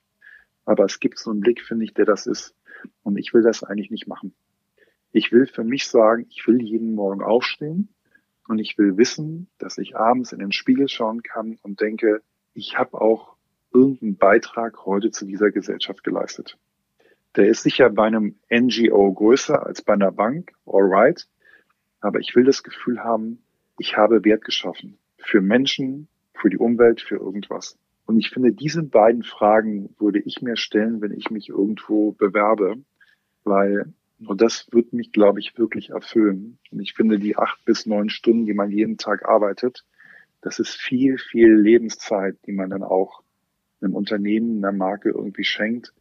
aber 0.66 0.84
es 0.84 1.00
gibt 1.00 1.18
so 1.18 1.30
einen 1.30 1.40
Blick, 1.40 1.62
finde 1.62 1.84
ich, 1.84 1.94
der 1.94 2.04
das 2.04 2.26
ist. 2.26 2.54
Und 3.02 3.16
ich 3.16 3.32
will 3.32 3.42
das 3.42 3.64
eigentlich 3.64 3.90
nicht 3.90 4.06
machen. 4.06 4.34
Ich 5.12 5.32
will 5.32 5.46
für 5.46 5.64
mich 5.64 5.86
sagen, 5.88 6.26
ich 6.28 6.46
will 6.46 6.60
jeden 6.60 6.94
Morgen 6.94 7.22
aufstehen 7.22 7.88
und 8.48 8.58
ich 8.58 8.76
will 8.76 8.98
wissen, 8.98 9.48
dass 9.58 9.78
ich 9.78 9.96
abends 9.96 10.32
in 10.32 10.40
den 10.40 10.52
Spiegel 10.52 10.88
schauen 10.88 11.22
kann 11.22 11.58
und 11.62 11.80
denke, 11.80 12.20
ich 12.52 12.78
habe 12.78 13.00
auch 13.00 13.33
irgendeinen 13.74 14.16
Beitrag 14.16 14.86
heute 14.86 15.10
zu 15.10 15.26
dieser 15.26 15.50
Gesellschaft 15.50 16.04
geleistet. 16.04 16.56
Der 17.36 17.48
ist 17.48 17.64
sicher 17.64 17.90
bei 17.90 18.06
einem 18.06 18.36
NGO 18.48 19.12
größer 19.12 19.66
als 19.66 19.82
bei 19.82 19.94
einer 19.94 20.12
Bank, 20.12 20.52
alright. 20.64 21.26
Aber 22.00 22.20
ich 22.20 22.36
will 22.36 22.44
das 22.44 22.62
Gefühl 22.62 23.00
haben, 23.00 23.42
ich 23.78 23.96
habe 23.96 24.24
Wert 24.24 24.44
geschaffen. 24.44 24.98
Für 25.18 25.40
Menschen, 25.40 26.08
für 26.32 26.48
die 26.48 26.58
Umwelt, 26.58 27.00
für 27.00 27.16
irgendwas. 27.16 27.76
Und 28.06 28.18
ich 28.18 28.30
finde, 28.30 28.52
diese 28.52 28.82
beiden 28.82 29.24
Fragen 29.24 29.94
würde 29.98 30.20
ich 30.20 30.42
mir 30.42 30.56
stellen, 30.56 31.00
wenn 31.00 31.12
ich 31.12 31.30
mich 31.30 31.48
irgendwo 31.48 32.12
bewerbe, 32.12 32.76
weil 33.42 33.92
nur 34.18 34.36
das 34.36 34.68
wird 34.70 34.92
mich, 34.92 35.10
glaube 35.10 35.40
ich, 35.40 35.58
wirklich 35.58 35.90
erfüllen. 35.90 36.58
Und 36.70 36.80
ich 36.80 36.94
finde, 36.94 37.18
die 37.18 37.36
acht 37.36 37.64
bis 37.64 37.86
neun 37.86 38.10
Stunden, 38.10 38.46
die 38.46 38.54
man 38.54 38.70
jeden 38.70 38.96
Tag 38.96 39.24
arbeitet, 39.26 39.84
das 40.40 40.58
ist 40.58 40.76
viel, 40.76 41.18
viel 41.18 41.54
Lebenszeit, 41.54 42.36
die 42.46 42.52
man 42.52 42.70
dann 42.70 42.82
auch 42.82 43.23
einem 43.84 43.94
Unternehmen, 43.94 44.64
einer 44.64 44.76
Marke 44.76 45.10
irgendwie 45.10 45.44
schenkt. 45.44 45.92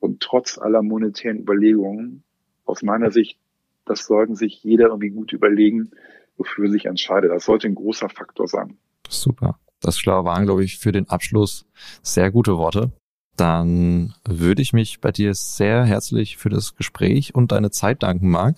Und 0.00 0.20
trotz 0.20 0.58
aller 0.58 0.82
monetären 0.82 1.38
Überlegungen, 1.38 2.24
aus 2.64 2.82
meiner 2.82 3.10
Sicht, 3.10 3.38
das 3.84 4.06
sollten 4.06 4.34
sich 4.34 4.62
jeder 4.62 4.86
irgendwie 4.86 5.10
gut 5.10 5.32
überlegen, 5.32 5.90
wofür 6.36 6.70
sich 6.70 6.86
entscheidet. 6.86 7.30
Das 7.30 7.44
sollte 7.44 7.68
ein 7.68 7.74
großer 7.74 8.08
Faktor 8.08 8.48
sein. 8.48 8.78
Super. 9.08 9.58
Das 9.80 9.96
waren, 10.06 10.44
glaube 10.44 10.64
ich, 10.64 10.78
für 10.78 10.92
den 10.92 11.08
Abschluss 11.08 11.66
sehr 12.02 12.30
gute 12.30 12.56
Worte. 12.56 12.92
Dann 13.36 14.14
würde 14.24 14.62
ich 14.62 14.72
mich 14.72 15.00
bei 15.00 15.10
dir 15.10 15.34
sehr 15.34 15.84
herzlich 15.84 16.36
für 16.36 16.50
das 16.50 16.76
Gespräch 16.76 17.34
und 17.34 17.50
deine 17.50 17.70
Zeit 17.70 18.02
danken, 18.02 18.30
Marc. 18.30 18.56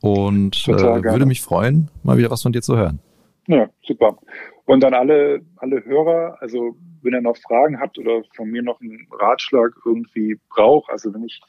Und 0.00 0.68
äh, 0.68 1.02
würde 1.02 1.24
mich 1.24 1.40
freuen, 1.40 1.90
mal 2.02 2.18
wieder 2.18 2.30
was 2.30 2.42
von 2.42 2.52
dir 2.52 2.60
zu 2.60 2.76
hören. 2.76 3.00
Ja, 3.46 3.70
super. 3.82 4.18
Und 4.66 4.82
dann 4.82 4.94
alle, 4.94 5.42
alle 5.56 5.84
Hörer, 5.84 6.38
also 6.40 6.76
wenn 7.02 7.12
ihr 7.12 7.20
noch 7.20 7.36
Fragen 7.36 7.80
habt 7.80 7.98
oder 7.98 8.22
von 8.34 8.50
mir 8.50 8.62
noch 8.62 8.80
einen 8.80 9.06
Ratschlag 9.10 9.72
irgendwie 9.84 10.38
braucht, 10.48 10.90
also 10.90 11.12
wenn 11.12 11.24
ich 11.24 11.40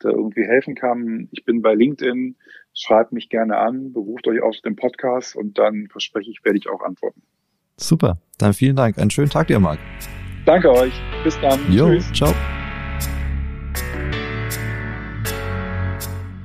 da 0.00 0.10
irgendwie 0.10 0.44
helfen 0.44 0.74
kann, 0.74 1.28
ich 1.30 1.44
bin 1.44 1.62
bei 1.62 1.74
LinkedIn, 1.74 2.36
schreibt 2.74 3.12
mich 3.12 3.28
gerne 3.28 3.58
an, 3.58 3.92
beruft 3.92 4.26
euch 4.26 4.42
auf 4.42 4.56
den 4.64 4.74
Podcast 4.74 5.36
und 5.36 5.56
dann 5.56 5.86
verspreche 5.88 6.30
ich, 6.30 6.44
werde 6.44 6.58
ich 6.58 6.68
auch 6.68 6.82
antworten. 6.82 7.22
Super. 7.76 8.18
Dann 8.38 8.52
vielen 8.52 8.76
Dank. 8.76 8.98
Einen 8.98 9.10
schönen 9.10 9.30
Tag 9.30 9.46
dir, 9.46 9.60
Marc. 9.60 9.78
Danke 10.44 10.70
euch. 10.70 10.92
Bis 11.22 11.40
dann. 11.40 11.60
Jo, 11.72 11.88
Tschüss. 11.88 12.12
ciao. 12.12 12.34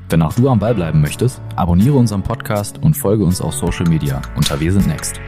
Wenn 0.10 0.22
auch 0.24 0.34
du 0.34 0.48
am 0.48 0.58
Ball 0.58 0.74
bleiben 0.74 1.02
möchtest, 1.02 1.42
abonniere 1.56 1.96
unseren 1.96 2.24
Podcast 2.24 2.82
und 2.84 2.96
folge 2.96 3.24
uns 3.24 3.42
auf 3.42 3.54
Social 3.54 3.88
Media 3.88 4.22
unter 4.36 4.60
Wir 4.60 4.72
sind 4.72 4.88
Next. 4.88 5.22